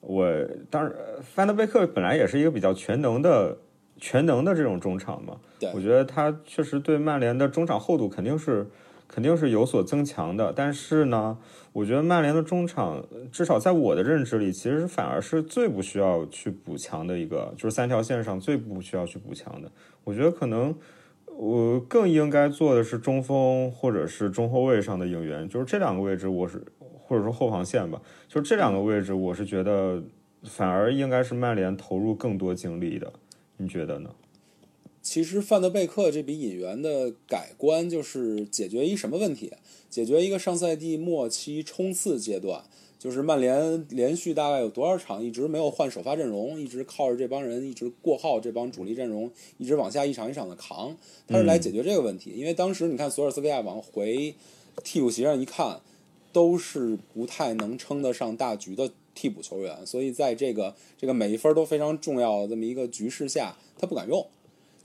[0.02, 0.30] 我
[0.68, 3.56] 当然范德贝克本来也是一个比较全能的
[3.96, 5.38] 全能的这种中场嘛，
[5.72, 8.66] 我觉得他确实对曼联的中场厚度肯定是。
[9.08, 11.38] 肯定是有所增强的，但是呢，
[11.72, 19.70] 我觉得曼联的中场，至少在我的认知里，其实反而是最不需要去补强的一个，就是三条线上最不需要去补强的。
[20.04, 20.74] 我觉得可能
[21.26, 30.02] 我更应该做的是中锋或者是中后卫上的应援，就是这两个位置，我是或者说后防线吧，就是这两个位置，我是觉得
[30.42, 33.12] 反而应该是曼联投入更多精力的，
[33.56, 34.10] 你觉得呢？
[35.06, 39.52] 其实范德贝克这笔引援的改观，就是解决一什么问题？
[39.88, 42.64] 解决一个上赛季末期冲刺阶段，
[42.98, 50.96] 就是曼联连续大概有多少场一直没有换首发阵容，一直靠着这帮人一直过号，这帮主力阵容一直往下一场一场的扛，
[51.28, 52.32] 他是来解决这个问题。
[52.34, 54.34] 因为当时你看索尔斯克亚往回
[54.82, 55.82] 替补席上一看，
[56.32, 64.26] 都是不太能称得上大局的替补球员，所以在这个这个每一分都非常重要的这么一个局势下，他不敢用。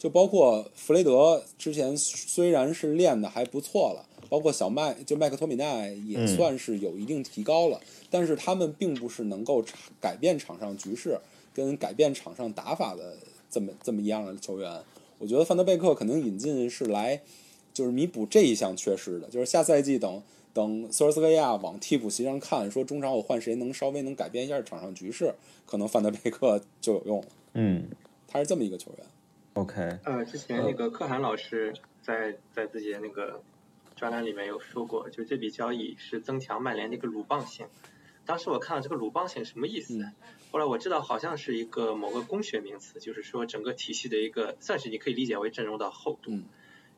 [0.02, 7.80] 就包括弗雷德之前虽然是练的还不错了，包括小麦就麦克托米奈也算是有一定提高了，
[8.10, 9.64] 但是他们并不是能够
[10.00, 11.20] 改变场上局势
[11.54, 13.16] 跟改变场上打法的
[13.48, 14.82] 这么这么一样的球员。
[15.20, 17.22] 我觉得范德贝克可能引进是来
[17.72, 20.20] 就是弥补这一项缺失的，就是下赛季等
[20.52, 25.32] 等索尔斯克亚往替补席上看，说中场我换谁能稍微能改变一下场上局势，
[25.68, 27.28] 可能范德贝克就有用了。
[27.54, 27.84] 嗯，
[28.28, 29.06] 他是这么一个球员。
[29.54, 33.44] OK，呃，之前那个可汗老师在在自己的那个
[33.96, 37.68] 专栏里面有说过，就这笔交易是增强曼联的一个鲁棒性。
[38.26, 40.00] 当时我看到这个鲁棒性什么意思？
[40.52, 46.32] 后来我知道好像是一个某个工学名词，就是说整个体系的一个，算是你可以理解为阵容的厚度。
[46.32, 46.44] 因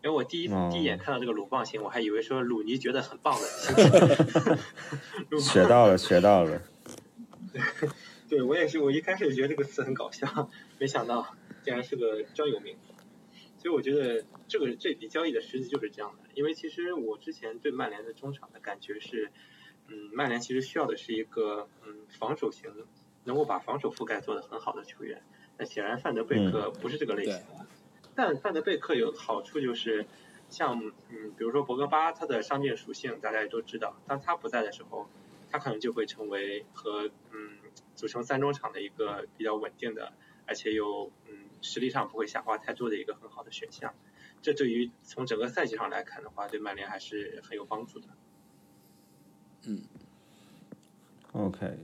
[0.04, 4.58] 为我第一第一眼看到这个鲁棒性，我还以为说鲁尼觉得很棒的。
[5.40, 6.62] 学到了，学到了。
[8.30, 11.36] 对，我也是，我一开始觉得这个词很搞笑，没想到。
[11.64, 12.94] 竟然是个专有名词，
[13.58, 16.30] 所以我觉得这个这笔交易的实际就是这样的。
[16.36, 19.32] 因为其实我之前对曼联的中场的感觉是，
[19.88, 22.70] 嗯，曼联其实需要的是一个嗯防守型，
[23.24, 25.24] 能够把防守覆盖做得很好的球员。
[25.58, 27.66] 那显然范德贝克不是这个类型的。
[28.16, 30.06] 但范德贝克有好处就是，
[30.50, 35.08] 像嗯，比如说博格巴，他的伤病属性大家也都知道，当他不在的时候，
[35.50, 37.60] 他可能就会成为和嗯
[37.96, 40.12] 组成三中场的一个比较稳定的，
[40.46, 41.43] 而且又嗯。
[41.64, 43.92] 实力上不会下滑太多的一个很好的选项，
[44.44, 48.06] 这对于从整个赛季上来看的话，对曼联还是很有帮助的。
[49.66, 49.82] 嗯
[51.32, 51.80] ，OK，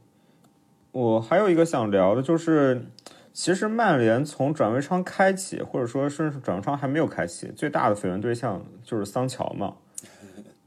[0.91, 2.85] 我还有一个想聊的就是，
[3.33, 9.75] 其实曼联从转会窗开启，或者说甚至转会窗还没有开启，最大的绯闻对象就是桑乔嘛。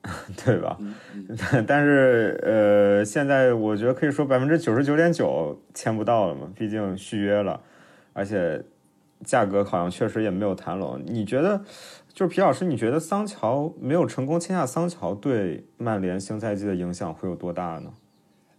[0.44, 0.76] 对吧？
[0.80, 7.62] 嗯嗯， 但是呃，现在我觉得可以说百分之九十九点九签不到了嘛，毕竟续约了，
[8.12, 8.60] 而且
[9.24, 11.00] 价格好像确实也没有谈拢。
[11.06, 11.64] 你觉得，
[12.12, 17.92] 就是皮老师，你觉得桑乔没有成功签下桑乔，对曼联新赛季的影响会有多大呢？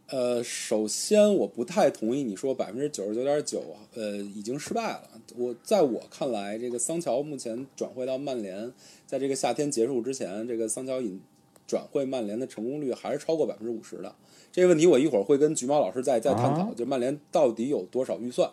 [0.08, 3.64] 呃，首先我不太同意你说百分之九十九点九，
[3.96, 5.02] 呃，已经失败了。
[5.36, 8.72] 我在我看来，这个桑乔目前转会到曼联，
[9.08, 11.20] 在这个夏天结束之前，这个桑乔引
[11.66, 14.14] 转会曼联的成功率还是超过百分之五十的。
[14.52, 18.52] 这个问题我一会儿会跟橘猫老师再再探讨，啊就曼联到底有多少预算。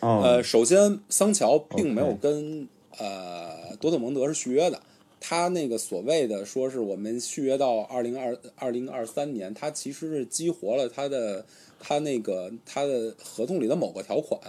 [0.00, 2.68] 哦，呃，首先桑乔并没有跟
[2.98, 4.80] 呃多特蒙德是续约的，
[5.20, 11.44] 他那个所谓的说是我们续约到二零二二零二三年，他其实是激活了他的
[11.80, 14.40] 他那个他的合同里的某个条款，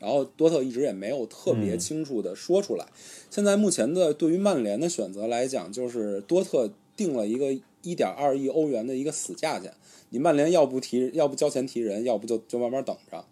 [0.00, 2.86] 然后多特一直也没有特别嗯清楚的说出来。
[3.30, 9.72] 现在目前的对于曼联的选择来讲，就是多特定了一个一点二亿欧元的一个死价钱，
[10.10, 13.24] 你曼联要不提要不交钱提人，要不就就慢慢等着。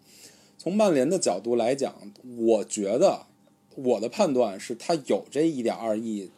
[0.67, 3.25] 从曼联的角度来讲，我觉得
[3.75, 6.29] 我的判断是他有这一点二亿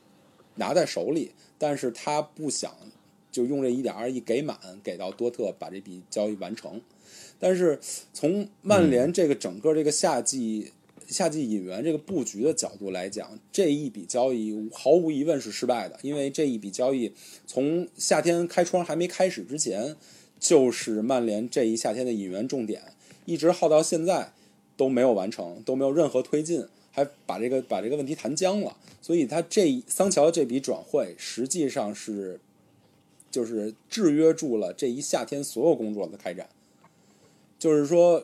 [0.57, 2.71] 拿在手里，但是他不想
[3.31, 6.79] 就用这一点二亿给满，给到多特把这笔交易完成。
[7.39, 7.79] 但是
[8.13, 10.73] 从曼联这个整个这个夏季、
[11.07, 17.11] 夏季引援这个布局的角度来讲，这一笔交易毫无疑问是失败的，因为这一笔交易
[17.47, 19.95] 从夏天开窗还没开始之前，
[20.39, 22.83] 就是曼联这一夏天的引援重点，
[23.29, 24.33] 一直耗到现在
[24.75, 28.75] 都没有完成，都没有任何推进，还把这个把这个问题谈僵了。
[29.01, 32.39] 所以他这桑乔的这笔转会实际上是
[33.29, 36.49] 就是制约住了这一夏天所有工作的开展。
[37.59, 38.23] 就是说，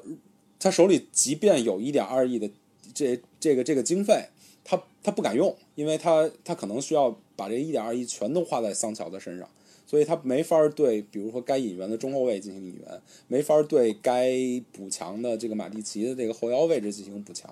[0.60, 2.50] 他手里即便有一点二亿的
[2.94, 4.30] 这这个这个经费，
[4.64, 9.48] 他他不敢用，因为他他可能需要把这一点二亿全都花在桑乔的身上，
[9.96, 14.30] 所以他没法对，比如说该引援的中后卫进行引援，没法对该
[14.74, 17.50] 补强的这个马蒂奇的这个后腰位置进行补强，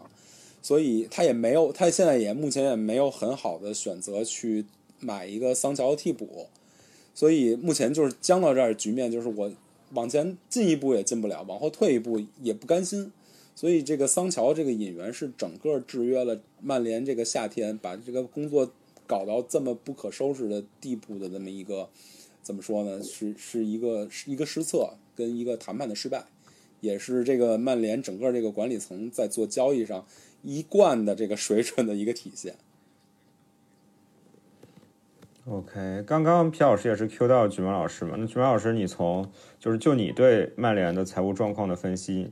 [0.61, 4.65] 所以他也没有，他现在也目前也没有很好的选择去
[4.99, 6.47] 买一个桑乔替补，
[7.15, 9.49] 所以目前就是僵到这儿局面，就是我
[9.93, 13.09] 往前进一步也进不了，往后退一步也不甘心。
[13.55, 18.69] 所以这个桑乔这个引援是整个制约了曼联这个夏天把这个工作
[19.07, 21.89] 搞到这么不可收拾的地步的这么一个
[22.43, 23.01] 怎么说呢？
[23.01, 26.25] 是是一个一个失策跟一个谈判的失败，
[26.81, 30.05] 也是这个曼联整个这个管理层在做交易上
[30.43, 32.55] 一贯的这个水准的一个体现。
[35.45, 38.15] OK，刚刚皮老师也是 Q 到举毛老师嘛？
[38.17, 39.29] 那举毛老师，你从
[39.59, 42.31] 就是就你对曼联的财务状况的分析，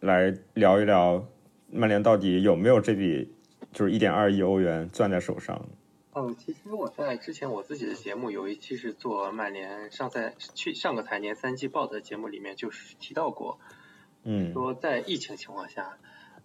[0.00, 1.26] 来聊一聊
[1.70, 3.30] 曼联到底有没有这笔
[3.72, 5.68] 就是一点二亿欧元攥在手上？
[6.12, 13.60] 嗯，其实我在之前我自己的节目有一期是做曼联上赛去上个财年三季报的节目里面就是提到过，
[14.24, 14.52] 嗯。
[14.52, 15.98] 说在疫情情况下，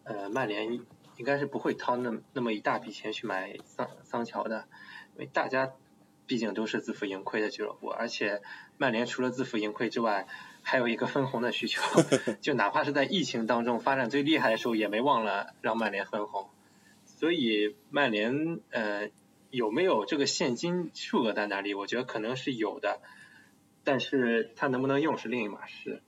[0.03, 0.72] 呃，曼联
[1.18, 4.68] 应该是不会掏那那么一大笔钱去买桑桑乔的，
[5.16, 5.72] 因为大家
[6.28, 8.43] 毕竟都是自负盈亏的俱乐部，而且
[8.78, 10.28] 曼联除了自负盈亏之外，
[10.61, 11.82] 还有一个分红的需求，
[12.39, 16.49] 就哪怕是在疫情当中发展最厉害的时候，也没忘了让曼联分红，
[17.05, 19.09] 所以曼联呃
[19.56, 22.99] 有没有这个现金数额在哪里，我觉得可能是有的，
[23.84, 26.01] 但是他能不能用是另一码事。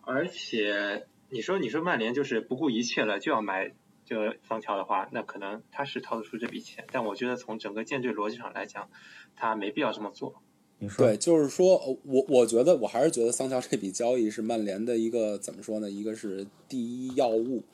[0.00, 3.74] 而且你说你说曼联就是不顾一切了就要买
[4.04, 8.88] 这个桑乔的话，那可能他是掏得出这笔钱，但我觉得从整个舰队逻辑上来讲，
[9.36, 10.42] 他没必要这么做。
[10.78, 15.90] 你说对，就是说，呃我我觉得我还是觉得桑乔这笔交易是曼联的一个怎么说呢？
[15.90, 17.64] 一个是第一要务。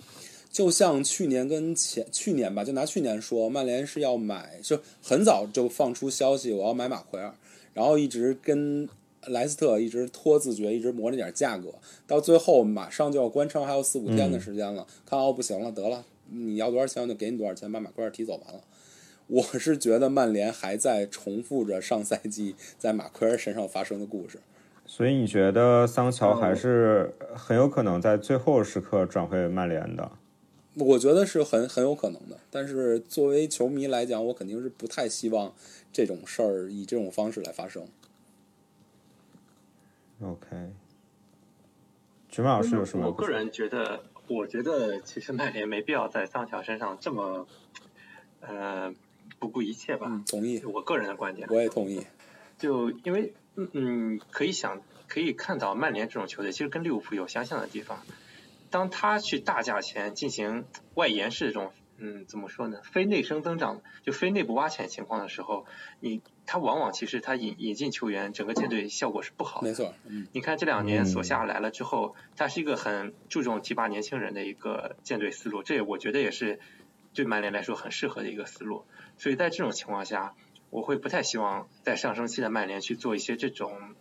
[0.53, 7.35] 就像去年跟前去年吧，就拿去年说，曼联是要买，就很早就放出消息，我要买马奎尔，
[7.73, 8.87] 然后一直跟
[9.29, 11.73] 莱斯特一直拖自觉，一直磨着点价格，
[12.07, 18.61] 到最后马上就要关窗，还有四五天的时间了，看哦不行了，得了，你要多少钱我就给你多少钱，把马奎尔提走完了。
[19.29, 24.39] 我是觉得曼联还在重复着上赛季在马奎尔身上发生的故事。
[24.85, 30.11] 所以你觉得桑乔还是很有可能在最后时刻转会曼联的？
[30.75, 35.55] 我觉得是很很有可能的，但是作为球迷来讲，我肯定是不太希望
[35.93, 37.87] 这种事儿以这种方式来发生。
[40.23, 40.71] OK，
[42.29, 43.09] 菊马老师有什么？
[43.09, 47.47] 我个人觉得，我觉得其实曼联没必要在桑乔身上这么
[48.41, 48.95] 呃
[49.39, 50.07] 不顾一切吧。
[50.09, 52.07] 嗯，同意，我个人的观点，我也同意。
[52.57, 58.03] 就因为嗯嗯，可以想可以看到曼联这种球队其实跟利物浦有相像的地方。
[58.73, 60.65] 当他去大价钱进行
[60.95, 65.67] 外延式这种嗯怎么说呢，非内生增长就非内部挖潜情况的时候，
[66.01, 69.69] 你他往往其实他引引进球员，整个舰队效果是不好的。
[69.69, 76.59] 没错，嗯，你看这两年嗯索夏来了之后，他是一个很注重提拔年轻人的一个舰队思路，这也我觉得也是
[77.15, 78.85] 对曼联来说很适合的一个思路。
[79.17, 80.35] 所以在这种情况下，
[80.71, 83.95] 我会不太希望在上升期的曼联去做一些这种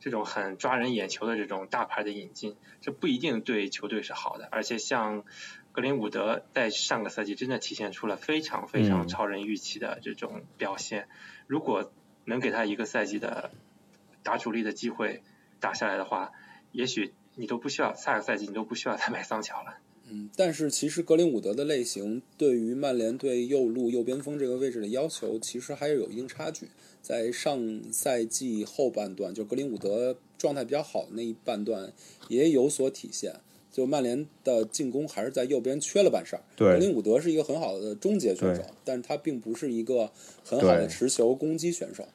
[0.00, 4.48] 这种很抓人眼球的这种大牌的引进，这不一定对球队是好的。
[4.50, 5.24] 而且像
[5.72, 11.06] 格林伍德在上个赛季真的体现出了非常非常嗯超人预期的这种表现。
[11.46, 11.92] 如果
[12.24, 13.50] 能给他一个赛季的
[14.22, 15.22] 打主力的机会
[15.60, 16.32] 打下来的话，
[16.72, 19.78] 也许你都不需要下个赛季你都不需要再买桑乔了。
[20.12, 26.68] 嗯，但是其实格林伍德的类型对于曼联对右路右边锋这个位置的要求，其实还是有一定差距。
[27.02, 31.92] 在上赛季后半段，就格林伍德状态比较好的那一半段，
[32.28, 33.34] 也有所体现。
[33.72, 36.42] 就曼联的进攻还是在右边缺了半扇儿。
[36.56, 40.10] 对格林伍德是一个很好的终结选手，但是他并不是一个
[40.44, 42.08] 很好的持球攻击选手。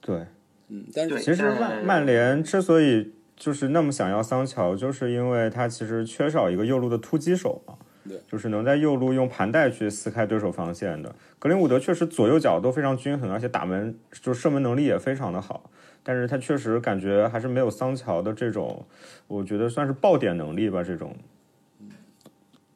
[0.00, 0.24] 对，
[0.68, 7.76] 嗯，但是其实曼曼联之所以就是那么想要桑乔，就是因为他其实缺少一个右路的突击手嘛。
[8.08, 11.14] 对就是能在右路用盘带去撕开对手防线的。
[11.38, 15.70] 格林伍德确实左右脚都非常均衡，而且打门就射门能力也非常的好。
[16.02, 18.86] 但是他确实感觉还是没有桑乔的这种，
[19.26, 20.82] 我觉得算是爆点能力吧。
[20.82, 21.14] 这种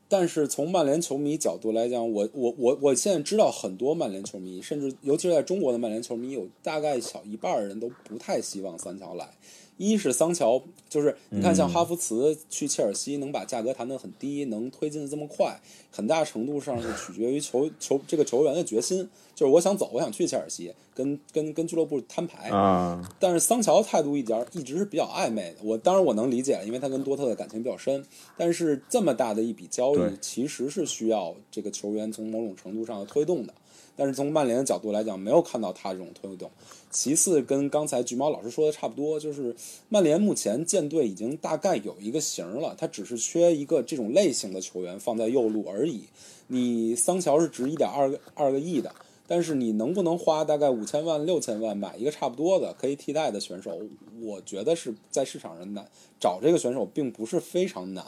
[0.06, 9.30] 但是从曼联球迷角度来讲，我我我我现在知道很多曼联球迷，甚至尤其是在中国的曼联球迷，有大概小一半人都不太希望桑乔来。
[9.76, 15.60] 一是桑乔，就是你看像哈弗茨去切尔西能把价格谈得很低，能推进的这么快，
[15.90, 22.48] 很大程度上是取决于球球这个球员的决心，就是我想走，我想去切尔西，跟跟跟俱乐部摊牌。
[22.50, 25.56] 啊，但是桑乔态度一点儿一直是比较暧昧的。
[25.62, 28.04] 我当然我能理解，因为他跟多特的感情比较深。
[28.36, 33.52] 但是这么大的一笔交易，其实是需要这个球员从某种程度上的推动的。
[33.96, 36.50] 但是从曼联的角度来讲，没有看到他这种推动。
[36.90, 39.54] 其次，跟刚才橘猫老师说的差不多，就是
[39.88, 46.04] 曼联目前舰队已经大概有一个型了，他只是缺一个这种类型的球员放在右路而已。
[46.46, 48.94] 你桑乔是值一点二个二个亿的，
[49.26, 53.80] 但是你能不能花大概五千万、六千万买一个差不多的可以替代的选手？
[54.20, 55.88] 我觉得是在市场上难
[56.20, 58.04] 找这个选手，并不是非常难。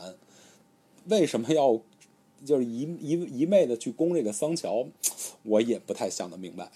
[1.08, 1.80] 为什么要
[2.44, 4.86] 就是一一一昧的去攻这个桑乔？
[5.42, 6.68] 我也不太想得明白。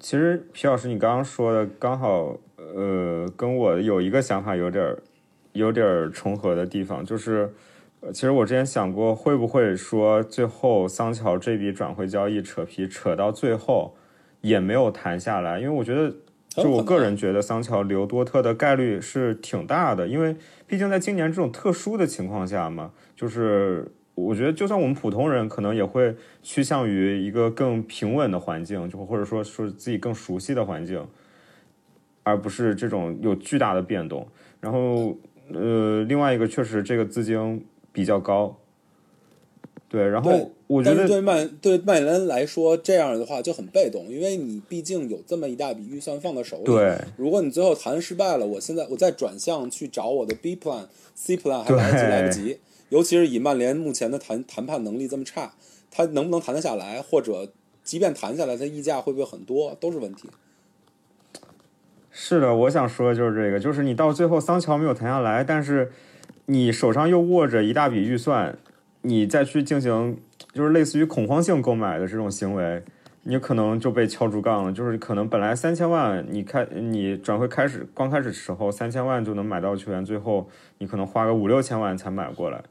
[0.00, 5.02] 其实皮老师你刚刚说的刚好，呃，跟我有一个想法有点儿
[5.52, 7.52] 有点儿重合的地方，就是。
[8.00, 13.96] 呃其实我之前想过，会不会说最后桑乔这笔转会交易扯皮扯到最后
[14.42, 15.58] 也没有谈下来？
[15.58, 16.14] 因为我觉得，
[16.50, 20.36] 就我个人觉得桑乔留多特的概率是挺大的，因为
[20.66, 31.04] 毕竟在今年这种特殊的情况下嘛，就是我觉得就算我们普通人可能也会趋向于一个更平稳的环境，就或者说是自己更熟悉的环境，
[32.22, 34.26] 而不是这种有巨大的变动。
[34.60, 35.16] 然后，
[35.52, 38.56] 呃，另外一个确实这个资金比较高，
[39.88, 46.64] 对，然后我觉得对曼对曼联来说，这样的话就很被动，因为你毕竟有这么一大笔预算放在手里。
[46.64, 50.86] 对如果你最后谈失败了，我现在我再转向去找我的 B plan、
[51.16, 52.58] C plan 还来得及来不及。
[52.90, 55.52] 尤其是以曼联目前的谈谈判能力这么差，
[55.90, 60.28] 他能不能谈得下来，或者即便谈下来，他溢价会不会很多，都是问题。
[62.10, 65.90] 是的，我想说的就是这个，就是你到最后桑乔没有谈下来，但是
[66.46, 68.56] 你手上又握着一大笔预算，
[69.02, 70.16] 你再去进行
[70.52, 72.84] 就是类似于恐慌性购买的这种行为，
[73.24, 74.72] 你可能就被敲竹杠了。
[74.72, 82.62] 就是可能本来三千万，你开你转会开始刚开始时候三千万就能买到球员，最后你可能花个五六千万才买过来。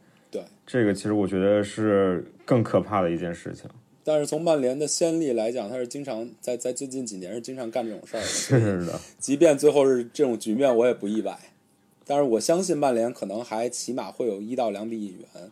[0.65, 3.69] 对，这个其实我觉得是更可怕的一件事情。
[4.03, 8.25] 但是从曼联的先例来讲，他是经常在在最近几年是经常干这种事儿的。
[8.25, 11.39] 是的，即便最后是这种局面，我也不意外。
[12.05, 15.49] 但是我相信曼联可能还起码会有一到两笔引援，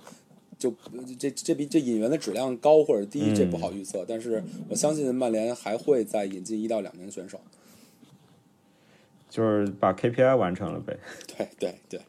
[0.59, 0.73] 就
[1.17, 4.03] 这这笔这引援的质量高或者低，嗯这不好预测。
[4.05, 7.39] 但是我相信曼联还会再引进一到两名选手。
[9.29, 10.99] 就是把 KPI 完成了呗。
[11.25, 12.01] 对对对，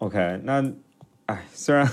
[0.00, 0.72] OK，那，
[1.26, 1.86] 哎，虽然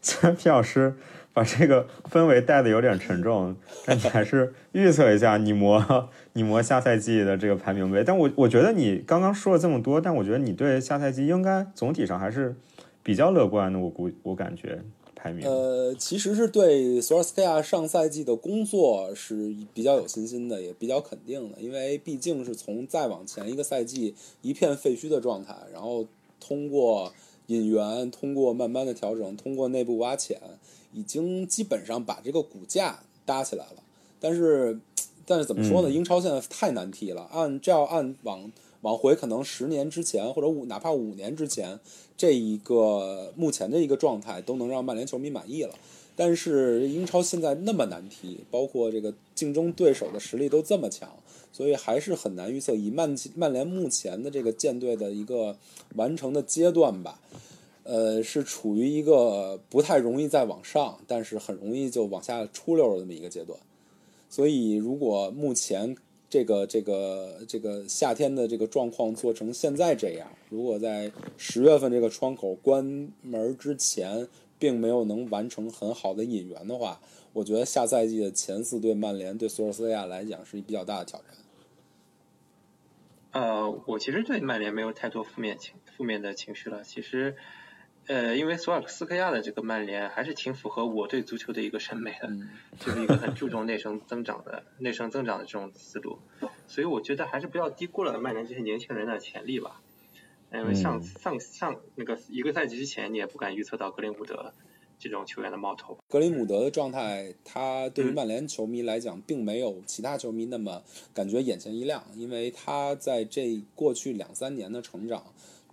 [0.00, 0.96] 虽然皮老师
[1.34, 8.02] 把这个氛围带的有点沉重，但你还是预测一下你模你模下赛季的这个排名呗。
[8.02, 12.56] 但我我觉得你刚刚说了这么多，但我觉得你对下赛季应该总体上还是
[13.02, 13.78] 比较乐观的。
[13.78, 14.80] 我估我感觉
[15.14, 26.06] 排名，呃，其实是对索尔斯克亚上赛季的工作是比较有信心的，也比较肯定的，因为毕竟是从再往前一个赛季一片废墟的状态，然后
[26.40, 27.12] 通过。
[27.52, 30.40] 引援，通过慢慢的调整，通过内部挖潜，
[30.92, 33.82] 已经基本上把这个骨架搭起来了。
[34.18, 34.78] 但是，
[35.26, 35.88] 但是怎么说呢？
[35.88, 37.28] 嗯英超现在太难踢了。
[37.32, 38.50] 按这要按往
[38.80, 41.78] 往回可能十年之前或者五哪怕五年之前，
[42.16, 45.74] 这一个目前的一个状态都能让曼联球迷满意了。
[46.14, 51.08] 但是英超现在那么难踢，包括这个竞争对手的实力都这么强，
[51.52, 52.74] 所以还是很难预测。
[52.74, 55.56] 以曼曼联目前的这个舰队的一个
[55.94, 57.20] 完成的阶段吧，
[57.84, 63.58] 呃，是处于一个不太容易再往上，但是很容易就往下出溜的这么一个阶段。
[64.28, 65.94] 所以，如果目前
[66.30, 74.26] 这个这个这个夏天的这个状况做成现在这样，如果在十月份这个窗口关门之前，
[74.58, 77.00] 并没有能完成很好的引援的话，
[77.32, 81.28] 我觉得下赛季的前四对曼联对索尔斯克亚来讲是一比较大的挑战。
[83.32, 86.84] 呃，我其实对曼联没有太多负面情负面的情绪了。
[86.84, 87.34] 其实，
[88.06, 96.18] 呃，因为索尔斯克亚的这个曼联还是挺符合我对足球的一个审美的，嗯就是一个很注重内生增长的内生增长的这种思路。
[96.66, 99.80] 所以我觉得还是不要低估了曼联这些年轻人的潜力吧。
[100.52, 104.52] 因为上嗯上上那个一个赛季之前，你也不敢预测到格林伍德
[105.02, 105.98] 这种球员的冒头。
[106.08, 110.80] 格林姆德的状态，他对于嗯曼联球迷来讲，并没有其他球迷那么
[111.12, 115.24] 感觉眼前一亮，因为他在这过去两三年的成长，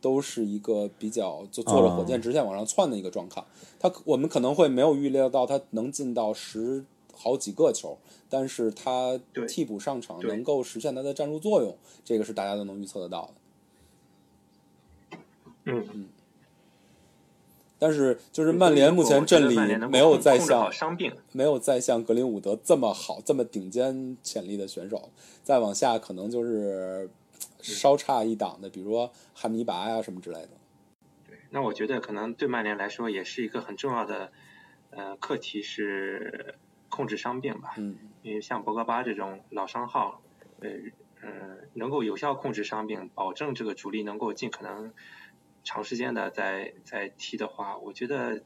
[0.02, 3.46] 都是一个比较就坐着火箭直线往上窜的一个状况。
[3.80, 8.00] 他我们可能会没有预料到他能进到十好几个球，
[8.30, 13.34] 但是他替补上场能够实现他的战术作用，这个是大家都能预测得到的。
[15.66, 16.08] 嗯嗯，
[17.80, 19.56] 但是就是曼联目前阵里
[19.88, 25.10] 没有再像伤病，没有再像格林伍德这么好、这么顶尖潜力的选手，
[25.42, 27.10] 再往下可能就是
[27.62, 30.50] 稍差一档的，比如说汉尼拔呀、什么之类的。
[31.26, 34.32] 对那我觉得可能对曼联来说也是一个很重要的
[34.90, 36.56] 呃课题是
[36.90, 37.76] 控制伤病吧。
[37.78, 40.22] 嗯，因为像博格巴这种老伤号，
[40.60, 40.70] 呃
[41.22, 41.30] 呃，
[41.74, 44.94] 能够有效控制伤病，保证这个主力能够尽可能
[45.64, 48.42] 长时间的在在踢的话，我觉得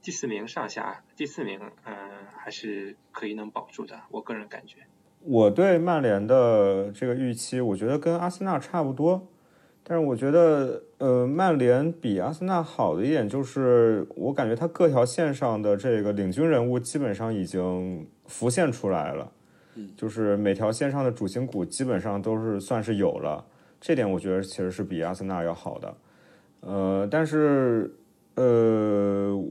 [0.00, 1.94] 第四名上下，第四名嗯、呃、
[2.36, 4.78] 还是可以能保住的，我个人感觉。
[5.20, 9.28] 我对曼联的这个预期，我觉得跟阿森纳差不多，
[9.82, 19.32] 但是我觉得，呃，曼联比阿森纳好的一点就是，我感觉他各条线上的这个领军人物基本上已经浮现出来了，
[19.96, 23.44] 就是每条线上的主心骨基本上都是算是有了，
[23.80, 25.96] 这点我觉得其实是比阿森纳要好的，
[26.60, 27.90] 呃，但是，
[28.34, 29.44] 呃。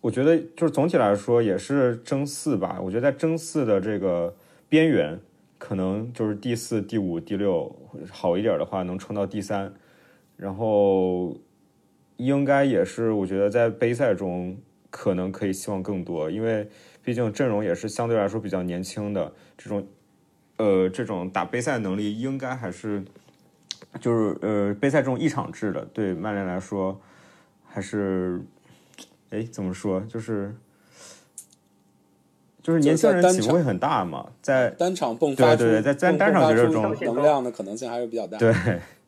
[0.00, 2.80] 我觉得就是总体来说也是争四吧。
[2.82, 4.34] 我觉得在争四的这个
[4.68, 5.16] 边缘，
[5.58, 7.72] 可能就是第四、第五、第六
[8.10, 9.72] 好一点的话，能冲到第三。
[10.36, 11.36] 然后
[12.16, 14.56] 应该也是我觉得在杯赛中
[14.90, 16.68] 可能可以希望更多，因为
[17.04, 19.86] 毕竟阵容也是相对来说比较年轻的，这种
[20.56, 23.04] 呃这种打杯赛能力应该还是
[24.00, 27.00] 就是呃杯赛这种一场制的，对曼联来说
[27.68, 28.40] 还是。
[29.34, 29.98] 哎，怎么说？
[30.02, 30.54] 就是
[32.62, 38.36] 就是年轻人起伏会很大嘛，在单场迸发对对对，在在单场决赛中能量的可能性还是比较大。
[38.36, 38.52] 对，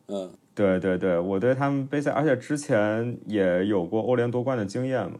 [0.07, 5.19] 嗯，对对对，我对他们杯赛，而且之前也有过欧联夺冠的经验嘛，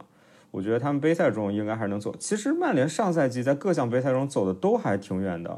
[0.50, 2.12] 我觉得他们杯赛中应该还是能走。
[2.18, 5.50] 其实曼联上赛季在各项杯赛中走的都还挺远的，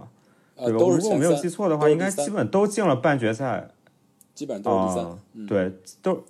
[0.57, 0.79] 呃，对吧？
[0.79, 3.71] 如果我没有记错的话，应该基本都进了半决赛。
[4.39, 6.25] 基本上都是第三，啊嗯、对，都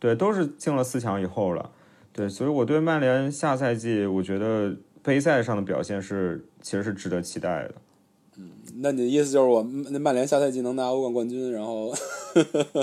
[0.00, 1.70] 对，都是进了四强以后了。
[2.12, 7.74] 对，所以我对曼联下赛季，我觉得杯赛上的表现是其实是值得期待的。
[8.36, 11.94] 嗯，那你的意思就是我那曼联下赛季能拿欧冠冠军，然后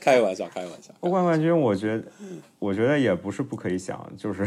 [0.00, 0.94] 开个玩笑，开个玩笑。
[1.00, 2.04] 欧冠冠军，我觉得
[2.58, 4.42] 我觉得也不是不可以想，就是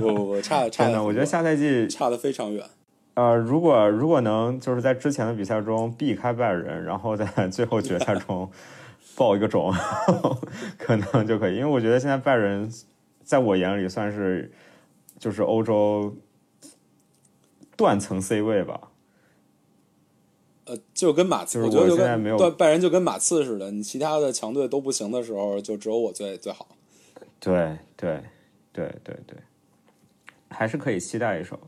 [0.00, 2.68] 不不不，差差 真的，我觉得下赛季差的非常远。
[3.14, 8.50] 呃，如果如果能就是在之前的比赛中避开拜仁，然后在最后决赛中。
[9.16, 9.70] 爆一个种，
[10.78, 12.70] 可能就可以，因为我觉得现在拜仁
[13.22, 14.50] 在我眼里算是
[15.18, 16.16] 就是欧洲
[17.76, 18.80] 断层 C 位吧。
[20.64, 26.68] 呃，就跟马刺，就是我觉得就现在没有跟拜仁就跟马刺似的，你其他的强队都不行的时候，就只有我最最好。
[27.38, 28.22] 对对
[28.72, 29.36] 对对对，
[30.48, 31.58] 还是可以期待一手。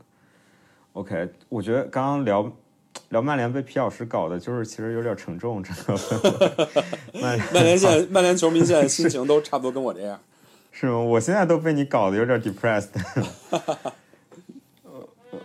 [0.93, 2.52] OK，我觉得刚刚聊。
[3.09, 6.69] 聊曼联被皮老师搞的，就是其实有点沉重，真的。
[7.20, 10.19] 曼曼联现在，曼联球迷现在心情都差不多跟我这样，
[10.70, 10.98] 是吗？
[10.98, 12.89] 我现在都被你搞得有点 depressed。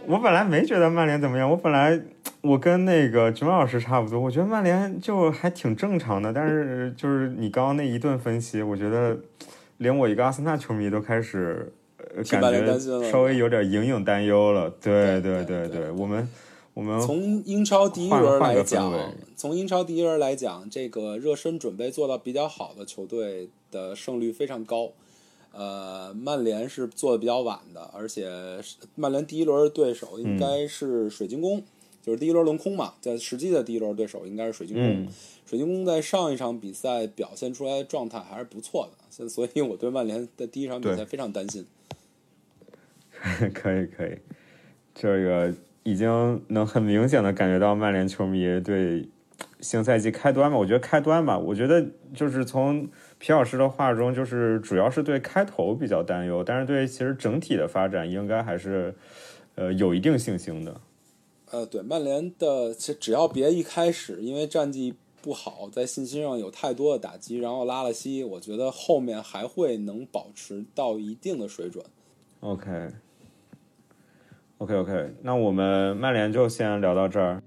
[0.06, 2.00] 我本来没觉得曼联怎么样，我本来
[2.42, 9.18] 我跟那个熊老师差不多，我觉得曼联就还挺正常的，但是就是你刚刚那一顿分析，我觉得
[9.78, 11.77] 连我一个阿森纳球迷都开始呃
[12.24, 14.70] 感觉稍微有点隐隐担忧了。
[14.82, 16.28] 对对对对，我们
[16.74, 18.94] 我们从英超第一轮来讲，
[19.36, 24.92] 从英超第一轮来讲，这个热身准备做到比较好的球队的胜率非常高。
[25.54, 28.30] 呃，曼联是做的比较晚的，而且
[28.94, 31.64] 曼联第一轮对手应该是水晶宫，
[32.04, 35.08] 就是第一轮轮空嘛，在实际的第一轮对手应该是水晶宫。
[35.48, 41.66] 水晶宫在上一场比赛表现出来的状态还是不错的，所以我对曼联的第一场比赛非常担心。
[43.54, 44.18] 可以可以，
[44.94, 45.54] 这个
[45.84, 49.08] 已经能很明显的感觉到曼联球迷对
[49.60, 52.88] 新赛季开端吧，我觉得开端吧，我觉得就是从。
[53.20, 58.94] 皮老师的话中，就是主要是对开头比较担忧，但是对其实整体的发展应该还是，
[59.56, 60.80] 呃，有一定信心的。
[61.50, 71.84] 呃，对曼联的，其实只要别一开始因为战绩不好，在信心上有太多的打击，然后拉了稀，我觉得后面还会能保持到一定的水准。
[74.60, 77.44] OK，OK，那我们曼联就先聊到这儿。